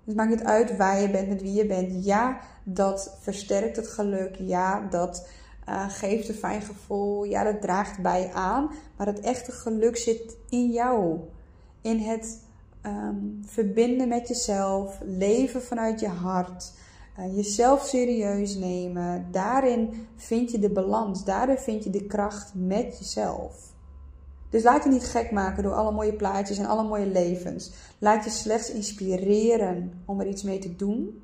Het 0.06 0.16
maakt 0.16 0.30
niet 0.30 0.44
uit 0.44 0.78
waar 0.78 1.02
je 1.02 1.10
bent, 1.10 1.28
met 1.28 1.42
wie 1.42 1.54
je 1.54 1.66
bent. 1.66 2.06
Ja, 2.06 2.40
dat 2.64 3.18
versterkt 3.22 3.76
het 3.76 3.88
geluk. 3.88 4.36
Ja, 4.40 4.88
dat 4.90 5.28
uh, 5.70 5.90
geeft 5.90 6.30
een 6.30 6.36
fijn 6.36 6.62
gevoel. 6.62 7.24
Ja, 7.24 7.44
dat 7.44 7.62
draagt 7.62 8.02
bij 8.02 8.32
aan. 8.34 8.72
Maar 8.98 9.08
het 9.08 9.20
echte 9.20 9.52
geluk 9.52 9.98
zit 9.98 10.38
in 10.50 10.72
jou 10.72 11.20
in 11.82 12.00
het 12.00 12.40
um, 12.86 13.42
verbinden 13.46 14.08
met 14.08 14.28
jezelf, 14.28 15.00
leven 15.04 15.62
vanuit 15.62 16.00
je 16.00 16.08
hart, 16.08 16.74
uh, 17.20 17.36
jezelf 17.36 17.86
serieus 17.86 18.56
nemen. 18.56 19.28
Daarin 19.32 20.08
vind 20.16 20.52
je 20.52 20.60
de 20.60 20.70
balans, 20.70 21.24
daarin 21.26 21.58
vind 21.58 21.84
je 21.84 21.90
de 21.90 22.06
kracht 22.06 22.52
met 22.56 22.98
jezelf. 23.00 23.74
Dus 24.50 24.64
laat 24.64 24.84
je 24.84 24.90
niet 24.90 25.06
gek 25.06 25.32
maken 25.32 25.64
door 25.64 25.74
alle 25.74 25.92
mooie 25.92 26.14
plaatjes 26.14 26.58
en 26.58 26.66
alle 26.66 26.84
mooie 26.84 27.06
levens. 27.06 27.72
Laat 27.98 28.24
je 28.24 28.30
slechts 28.30 28.72
inspireren 28.72 30.04
om 30.06 30.20
er 30.20 30.28
iets 30.28 30.44
mee 30.44 30.60
te 30.60 30.76
doen. 30.76 31.22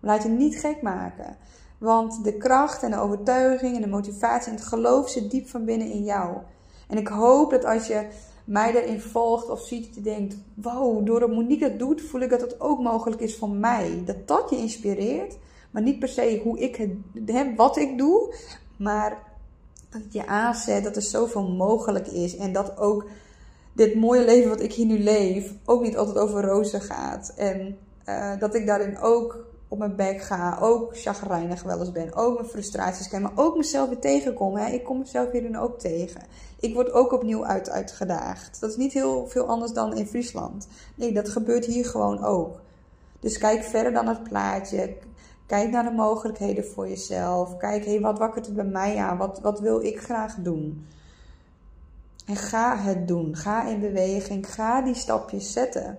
Laat 0.00 0.22
je 0.22 0.28
niet 0.28 0.58
gek 0.58 0.82
maken. 0.82 1.36
Want 1.78 2.24
de 2.24 2.36
kracht 2.36 2.82
en 2.82 2.90
de 2.90 2.98
overtuiging 2.98 3.76
en 3.76 3.82
de 3.82 3.88
motivatie 3.88 4.50
en 4.50 4.58
het 4.58 4.66
geloof 4.66 5.08
zit 5.08 5.30
diep 5.30 5.48
van 5.48 5.64
binnen 5.64 5.90
in 5.90 6.04
jou. 6.04 6.36
En 6.88 6.98
ik 6.98 7.08
hoop 7.08 7.50
dat 7.50 7.64
als 7.64 7.86
je 7.86 8.08
mij 8.44 8.72
daarin 8.72 9.00
volgt 9.00 9.50
of 9.50 9.60
ziet 9.60 9.86
dat 9.86 9.94
je 9.94 10.00
denkt: 10.00 10.36
wow, 10.54 11.06
doordat 11.06 11.30
Monique 11.30 11.68
dat 11.68 11.78
doet, 11.78 12.02
voel 12.02 12.20
ik 12.20 12.30
dat 12.30 12.40
het 12.40 12.60
ook 12.60 12.80
mogelijk 12.80 13.20
is 13.20 13.36
voor 13.36 13.50
mij. 13.50 14.02
Dat 14.04 14.28
dat 14.28 14.50
je 14.50 14.56
inspireert, 14.56 15.38
maar 15.70 15.82
niet 15.82 15.98
per 15.98 16.08
se 16.08 16.40
hoe 16.44 16.58
ik 16.58 16.76
het, 16.76 17.56
wat 17.56 17.76
ik 17.76 17.98
doe, 17.98 18.34
maar 18.76 19.29
dat 19.90 20.02
het 20.02 20.12
je 20.12 20.26
aanzet 20.26 20.84
dat 20.84 20.96
er 20.96 21.02
zoveel 21.02 21.48
mogelijk 21.48 22.06
is 22.06 22.36
en 22.36 22.52
dat 22.52 22.78
ook 22.78 23.04
dit 23.72 23.94
mooie 23.94 24.24
leven 24.24 24.48
wat 24.48 24.60
ik 24.60 24.72
hier 24.72 24.86
nu 24.86 24.98
leef 24.98 25.54
ook 25.64 25.82
niet 25.82 25.96
altijd 25.96 26.18
over 26.18 26.44
rozen 26.44 26.80
gaat. 26.80 27.32
En 27.36 27.78
uh, 28.08 28.38
dat 28.38 28.54
ik 28.54 28.66
daarin 28.66 28.98
ook 28.98 29.48
op 29.68 29.78
mijn 29.78 29.96
bek 29.96 30.22
ga, 30.22 30.58
ook 30.60 30.96
chagrijnig 30.96 31.62
wel 31.62 31.78
eens 31.78 31.92
ben, 31.92 32.14
ook 32.14 32.38
mijn 32.38 32.50
frustraties 32.50 33.08
ken, 33.08 33.22
maar 33.22 33.32
ook 33.34 33.56
mezelf 33.56 33.88
weer 33.88 33.98
tegenkom. 33.98 34.56
Hè. 34.56 34.72
Ik 34.72 34.84
kom 34.84 34.98
mezelf 34.98 35.30
hierin 35.30 35.58
ook 35.58 35.78
tegen. 35.78 36.20
Ik 36.60 36.74
word 36.74 36.92
ook 36.92 37.12
opnieuw 37.12 37.44
uit, 37.44 37.70
uitgedaagd. 37.70 38.60
Dat 38.60 38.70
is 38.70 38.76
niet 38.76 38.92
heel 38.92 39.26
veel 39.28 39.46
anders 39.46 39.72
dan 39.72 39.96
in 39.96 40.06
Friesland. 40.06 40.68
Nee, 40.94 41.12
dat 41.12 41.28
gebeurt 41.28 41.64
hier 41.64 41.84
gewoon 41.84 42.24
ook. 42.24 42.60
Dus 43.20 43.38
kijk 43.38 43.62
verder 43.62 43.92
dan 43.92 44.08
het 44.08 44.22
plaatje. 44.22 44.96
Kijk 45.50 45.70
naar 45.70 45.84
de 45.84 45.90
mogelijkheden 45.90 46.64
voor 46.64 46.88
jezelf. 46.88 47.56
Kijk, 47.56 47.84
hé, 47.84 47.90
hey, 47.90 48.00
wat 48.00 48.18
wakkert 48.18 48.46
er 48.46 48.52
bij 48.52 48.64
mij 48.64 48.96
aan? 48.96 49.16
Wat, 49.16 49.40
wat 49.40 49.60
wil 49.60 49.80
ik 49.84 50.00
graag 50.00 50.34
doen? 50.34 50.86
En 52.26 52.36
ga 52.36 52.78
het 52.78 53.08
doen. 53.08 53.36
Ga 53.36 53.68
in 53.68 53.80
beweging. 53.80 54.54
Ga 54.54 54.82
die 54.82 54.94
stapjes 54.94 55.52
zetten. 55.52 55.98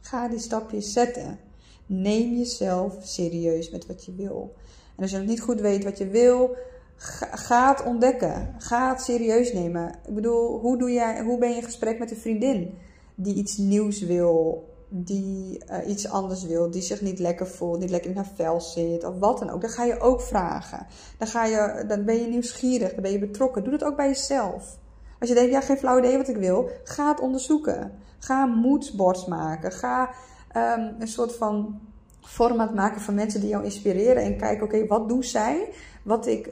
Ga 0.00 0.28
die 0.28 0.38
stapjes 0.38 0.92
zetten. 0.92 1.38
Neem 1.86 2.36
jezelf 2.36 2.94
serieus 3.02 3.70
met 3.70 3.86
wat 3.86 4.04
je 4.04 4.14
wil. 4.14 4.54
En 4.96 5.02
als 5.02 5.10
je 5.10 5.18
nog 5.18 5.26
niet 5.26 5.42
goed 5.42 5.60
weet 5.60 5.84
wat 5.84 5.98
je 5.98 6.08
wil, 6.08 6.56
ga, 6.96 7.70
het 7.70 7.84
ontdekken. 7.84 8.54
Ga 8.58 8.90
het 8.90 9.00
serieus 9.00 9.52
nemen. 9.52 9.94
Ik 10.06 10.14
bedoel, 10.14 10.58
hoe, 10.58 10.78
doe 10.78 10.92
jij, 10.92 11.22
hoe 11.22 11.38
ben 11.38 11.48
je 11.48 11.56
in 11.56 11.62
gesprek 11.62 11.98
met 11.98 12.10
een 12.10 12.16
vriendin 12.16 12.78
die 13.14 13.34
iets 13.34 13.56
nieuws 13.56 14.00
wil, 14.00 14.68
die 14.92 15.64
uh, 15.70 15.88
iets 15.88 16.08
anders 16.08 16.44
wil, 16.44 16.70
die 16.70 16.82
zich 16.82 17.00
niet 17.00 17.18
lekker 17.18 17.46
voelt, 17.46 17.78
niet 17.78 17.90
lekker 17.90 18.10
in 18.10 18.16
haar 18.16 18.30
vel 18.34 18.60
zit 18.60 19.04
of 19.04 19.18
wat 19.18 19.38
dan 19.38 19.50
ook. 19.50 19.60
Dan 19.60 19.70
ga 19.70 19.84
je 19.84 20.00
ook 20.00 20.20
vragen. 20.20 20.86
Dan, 21.18 21.28
ga 21.28 21.44
je, 21.44 21.84
dan 21.88 22.04
ben 22.04 22.20
je 22.20 22.26
nieuwsgierig, 22.26 22.92
dan 22.92 23.02
ben 23.02 23.12
je 23.12 23.18
betrokken. 23.18 23.62
Doe 23.62 23.78
dat 23.78 23.88
ook 23.88 23.96
bij 23.96 24.08
jezelf. 24.08 24.78
Als 25.18 25.28
je 25.28 25.34
denkt, 25.34 25.52
ja, 25.52 25.60
geen 25.60 25.78
flauw 25.78 25.98
idee 25.98 26.16
wat 26.16 26.28
ik 26.28 26.36
wil, 26.36 26.70
ga 26.84 27.08
het 27.08 27.20
onderzoeken. 27.20 27.92
Ga 28.18 28.42
een 28.42 28.54
moodboards 28.54 29.26
maken. 29.26 29.72
Ga 29.72 30.10
um, 30.56 30.94
een 30.98 31.08
soort 31.08 31.36
van 31.36 31.80
format 32.20 32.74
maken 32.74 33.00
van 33.00 33.14
mensen 33.14 33.40
die 33.40 33.48
jou 33.48 33.64
inspireren. 33.64 34.22
En 34.22 34.36
kijken, 34.36 34.64
oké, 34.64 34.86
wat 34.86 35.08
doen 35.08 35.22
zij? 35.22 35.72
Wat 36.02 36.26
ik, 36.26 36.50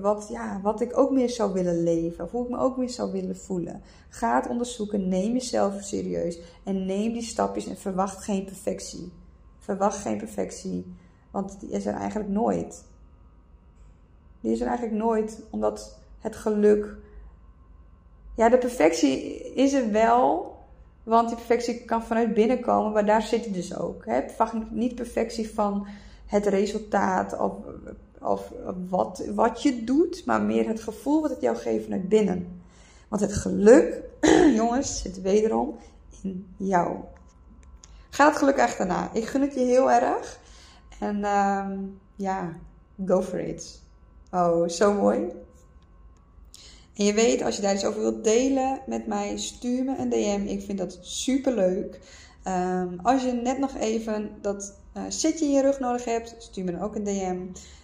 wat, 0.00 0.28
ja, 0.30 0.60
wat 0.62 0.80
ik 0.80 0.98
ook 0.98 1.10
meer 1.10 1.30
zou 1.30 1.52
willen 1.52 1.82
leven. 1.82 2.24
Of 2.24 2.30
hoe 2.30 2.44
ik 2.44 2.50
me 2.50 2.58
ook 2.58 2.76
meer 2.76 2.90
zou 2.90 3.12
willen 3.12 3.36
voelen. 3.36 3.82
Ga 4.08 4.36
het 4.36 4.48
onderzoeken. 4.48 5.08
Neem 5.08 5.32
jezelf 5.32 5.82
serieus. 5.82 6.38
En 6.64 6.86
neem 6.86 7.12
die 7.12 7.22
stapjes 7.22 7.66
en 7.66 7.76
verwacht 7.76 8.24
geen 8.24 8.44
perfectie. 8.44 9.12
Verwacht 9.58 9.98
geen 9.98 10.18
perfectie. 10.18 10.94
Want 11.30 11.60
die 11.60 11.70
is 11.70 11.86
er 11.86 11.94
eigenlijk 11.94 12.30
nooit. 12.30 12.84
Die 14.40 14.52
is 14.52 14.60
er 14.60 14.66
eigenlijk 14.66 14.96
nooit, 14.96 15.42
omdat 15.50 15.98
het 16.20 16.36
geluk. 16.36 16.96
Ja, 18.36 18.48
de 18.48 18.58
perfectie 18.58 19.42
is 19.54 19.72
er 19.72 19.92
wel, 19.92 20.55
want 21.06 21.28
die 21.28 21.36
perfectie 21.36 21.84
kan 21.84 22.02
vanuit 22.02 22.34
binnen 22.34 22.60
komen, 22.60 22.92
maar 22.92 23.06
daar 23.06 23.22
zit 23.22 23.44
het 23.44 23.54
dus 23.54 23.76
ook. 23.76 24.04
Hè? 24.04 24.22
Niet 24.70 24.94
perfectie 24.94 25.50
van 25.50 25.86
het 26.26 26.46
resultaat 26.46 27.38
of, 27.38 27.52
of 28.20 28.52
wat, 28.88 29.24
wat 29.34 29.62
je 29.62 29.84
doet, 29.84 30.24
maar 30.24 30.42
meer 30.42 30.68
het 30.68 30.80
gevoel 30.80 31.20
wat 31.20 31.30
het 31.30 31.40
jou 31.40 31.56
geeft 31.56 31.84
vanuit 31.84 32.08
binnen. 32.08 32.62
Want 33.08 33.22
het 33.22 33.32
geluk, 33.32 34.02
jongens, 34.60 35.02
zit 35.02 35.20
wederom 35.20 35.76
in 36.22 36.54
jou. 36.56 36.96
Ga 38.10 38.28
het 38.28 38.36
geluk 38.36 38.56
echt 38.56 38.78
daarna. 38.78 39.10
Ik 39.12 39.26
gun 39.26 39.40
het 39.40 39.54
je 39.54 39.60
heel 39.60 39.90
erg. 39.90 40.38
En 41.00 41.16
uh, 41.16 41.70
ja, 42.16 42.52
go 43.06 43.22
for 43.22 43.40
it. 43.40 43.82
Oh, 44.30 44.68
zo 44.68 44.92
mooi. 44.92 45.32
En 46.96 47.04
je 47.04 47.12
weet, 47.12 47.42
als 47.42 47.56
je 47.56 47.62
daar 47.62 47.74
iets 47.74 47.84
over 47.84 48.00
wilt 48.00 48.24
delen 48.24 48.80
met 48.86 49.06
mij, 49.06 49.38
stuur 49.38 49.84
me 49.84 49.96
een 49.98 50.08
DM. 50.08 50.44
Ik 50.46 50.62
vind 50.62 50.78
dat 50.78 50.98
super 51.00 51.54
leuk. 51.54 52.00
Um, 52.44 53.00
als 53.02 53.22
je 53.22 53.32
net 53.32 53.58
nog 53.58 53.76
even 53.76 54.30
dat 54.40 54.78
uh, 54.96 55.02
setje 55.08 55.44
in 55.44 55.50
je 55.50 55.62
rug 55.62 55.80
nodig 55.80 56.04
hebt, 56.04 56.34
stuur 56.38 56.64
me 56.64 56.70
dan 56.70 56.80
ook 56.80 56.94
een 56.94 57.04
DM. 57.04 57.36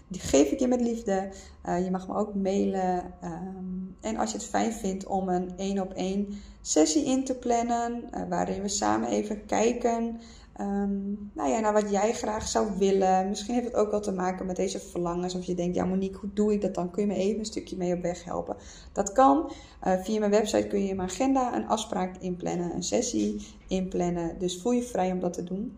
Die 0.09 0.21
geef 0.21 0.51
ik 0.51 0.59
je 0.59 0.67
met 0.67 0.81
liefde. 0.81 1.29
Uh, 1.69 1.85
je 1.85 1.91
mag 1.91 2.09
me 2.09 2.15
ook 2.15 2.35
mailen. 2.35 3.15
Um, 3.25 3.97
en 4.01 4.17
als 4.17 4.31
je 4.31 4.37
het 4.37 4.47
fijn 4.47 4.73
vindt 4.73 5.07
om 5.07 5.29
een 5.29 5.53
één 5.57 5.81
op 5.81 5.93
één 5.93 6.29
sessie 6.61 7.05
in 7.05 7.25
te 7.25 7.35
plannen, 7.35 8.05
uh, 8.15 8.23
waarin 8.29 8.63
we 8.63 8.69
samen 8.69 9.09
even 9.09 9.47
kijken 9.47 10.21
Um, 10.61 11.31
nou 11.35 11.51
ja, 11.51 11.61
naar 11.61 11.73
wat 11.73 11.91
jij 11.91 12.13
graag 12.13 12.49
zou 12.49 12.79
willen. 12.79 13.29
Misschien 13.29 13.55
heeft 13.55 13.67
het 13.67 13.75
ook 13.75 13.91
wel 13.91 14.01
te 14.01 14.13
maken 14.13 14.47
met 14.47 14.57
deze 14.57 14.79
verlangens. 14.81 15.35
Of 15.35 15.45
je 15.45 15.55
denkt, 15.55 15.77
ja 15.77 15.85
Monique, 15.85 16.19
hoe 16.19 16.33
doe 16.33 16.53
ik 16.53 16.61
dat 16.61 16.75
dan? 16.75 16.91
Kun 16.91 17.03
je 17.03 17.09
me 17.09 17.15
even 17.15 17.39
een 17.39 17.45
stukje 17.45 17.77
mee 17.77 17.95
op 17.95 18.03
weg 18.03 18.25
helpen? 18.25 18.57
Dat 18.93 19.13
kan. 19.13 19.53
Uh, 19.87 20.01
via 20.03 20.19
mijn 20.19 20.31
website 20.31 20.67
kun 20.67 20.83
je 20.83 20.89
in 20.89 20.97
mijn 20.97 21.09
agenda 21.09 21.57
een 21.57 21.69
afspraak 21.69 22.17
inplannen, 22.21 22.75
een 22.75 22.83
sessie 22.83 23.47
inplannen. 23.69 24.39
Dus 24.39 24.61
voel 24.61 24.73
je 24.73 24.83
vrij 24.83 25.13
om 25.13 25.21
dat 25.21 25.33
te 25.33 25.45
doen. 25.45 25.77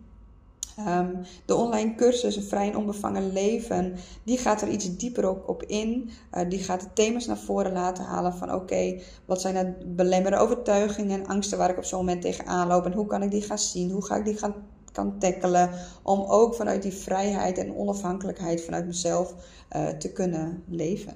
Um, 0.78 1.20
de 1.44 1.54
online 1.54 1.94
cursus, 1.94 2.36
een 2.36 2.42
vrij 2.42 2.68
en 2.68 2.76
onbevangen 2.76 3.32
leven, 3.32 3.94
die 4.24 4.38
gaat 4.38 4.62
er 4.62 4.68
iets 4.68 4.96
dieper 4.96 5.28
op, 5.28 5.48
op 5.48 5.62
in. 5.62 6.10
Uh, 6.32 6.48
die 6.48 6.58
gaat 6.58 6.80
de 6.80 6.92
thema's 6.94 7.26
naar 7.26 7.38
voren 7.38 7.72
laten 7.72 8.04
halen 8.04 8.34
van 8.34 8.54
oké, 8.54 9.00
wat 9.24 9.40
zijn 9.40 9.54
de 9.54 9.86
belemmerende 9.86 10.44
overtuigingen 10.44 11.20
en 11.20 11.26
angsten 11.26 11.58
waar 11.58 11.70
ik 11.70 11.78
op 11.78 11.84
zo'n 11.84 11.98
moment 11.98 12.22
tegenaan 12.22 12.68
loop 12.68 12.84
en 12.84 12.92
hoe 12.92 13.06
kan 13.06 13.22
ik 13.22 13.30
die 13.30 13.42
gaan 13.42 13.58
zien, 13.58 13.90
hoe 13.90 14.04
ga 14.04 14.16
ik 14.16 14.24
die 14.24 14.36
gaan 14.36 14.54
kan 14.92 15.18
tackelen, 15.18 15.70
om 16.02 16.20
ook 16.20 16.54
vanuit 16.54 16.82
die 16.82 16.92
vrijheid 16.92 17.58
en 17.58 17.76
onafhankelijkheid 17.76 18.64
vanuit 18.64 18.86
mezelf 18.86 19.34
uh, 19.76 19.86
te 19.88 20.12
kunnen 20.12 20.62
leven. 20.68 21.14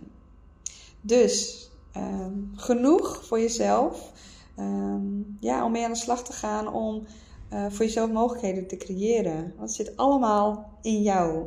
Dus 1.00 1.70
um, 1.96 2.52
genoeg 2.54 3.24
voor 3.24 3.40
jezelf. 3.40 4.12
Um, 4.58 5.36
ja, 5.40 5.64
om 5.64 5.72
mee 5.72 5.84
aan 5.84 5.92
de 5.92 5.98
slag 5.98 6.24
te 6.24 6.32
gaan 6.32 6.72
om 6.72 7.06
uh, 7.52 7.66
voor 7.68 7.84
jezelf 7.84 8.10
mogelijkheden 8.10 8.66
te 8.66 8.76
creëren. 8.76 9.52
Want 9.56 9.76
het 9.76 9.86
zit 9.86 9.96
allemaal 9.96 10.70
in 10.82 11.02
jou. 11.02 11.46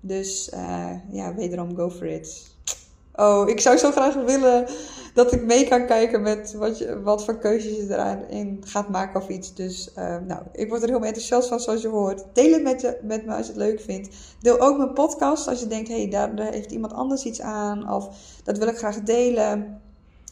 Dus 0.00 0.50
uh, 0.54 0.90
ja, 1.10 1.34
wederom 1.34 1.76
go 1.76 1.90
for 1.90 2.06
it. 2.06 2.56
Oh, 3.14 3.48
ik 3.48 3.60
zou 3.60 3.76
zo 3.76 3.90
graag 3.90 4.14
willen 4.14 4.66
dat 5.14 5.32
ik 5.32 5.44
mee 5.44 5.68
kan 5.68 5.86
kijken 5.86 6.22
met 6.22 6.54
wat, 6.54 6.78
je, 6.78 7.02
wat 7.02 7.24
voor 7.24 7.38
keuzes 7.38 7.76
je 7.76 7.96
erin 8.28 8.62
gaat 8.64 8.88
maken 8.88 9.20
of 9.20 9.28
iets. 9.28 9.54
Dus 9.54 9.90
uh, 9.98 10.16
nou, 10.26 10.42
ik 10.52 10.68
word 10.68 10.82
er 10.82 10.88
heel 10.88 11.04
enthousiast 11.04 11.48
van 11.48 11.60
zoals 11.60 11.82
je 11.82 11.88
hoort. 11.88 12.24
Deel 12.32 12.52
het 12.52 12.62
met, 12.62 12.80
je, 12.80 12.98
met 13.02 13.26
me 13.26 13.34
als 13.34 13.46
je 13.46 13.52
het 13.52 13.60
leuk 13.60 13.80
vindt. 13.80 14.08
Deel 14.40 14.60
ook 14.60 14.76
mijn 14.76 14.92
podcast 14.92 15.48
als 15.48 15.60
je 15.60 15.66
denkt, 15.66 15.88
hé, 15.88 16.00
hey, 16.00 16.10
daar, 16.10 16.36
daar 16.36 16.52
heeft 16.52 16.70
iemand 16.70 16.92
anders 16.92 17.24
iets 17.24 17.40
aan. 17.40 17.92
Of 17.92 18.08
dat 18.44 18.58
wil 18.58 18.68
ik 18.68 18.76
graag 18.76 19.02
delen. 19.02 19.80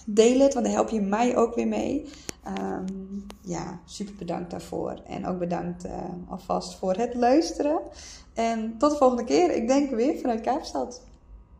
Deel 0.06 0.38
het, 0.38 0.54
want 0.54 0.66
dan 0.66 0.74
help 0.74 0.90
je 0.90 1.00
mij 1.00 1.36
ook 1.36 1.54
weer 1.54 1.68
mee. 1.68 2.06
Um, 2.48 3.26
ja, 3.40 3.80
super 3.84 4.14
bedankt 4.14 4.50
daarvoor. 4.50 5.00
En 5.06 5.26
ook 5.26 5.38
bedankt 5.38 5.86
uh, 5.86 5.92
alvast 6.28 6.74
voor 6.74 6.94
het 6.94 7.14
luisteren. 7.14 7.80
En 8.34 8.78
tot 8.78 8.90
de 8.90 8.96
volgende 8.96 9.24
keer. 9.24 9.54
Ik 9.54 9.68
denk 9.68 9.90
weer 9.90 10.18
vanuit 10.18 10.40
Kaapstad. 10.40 11.00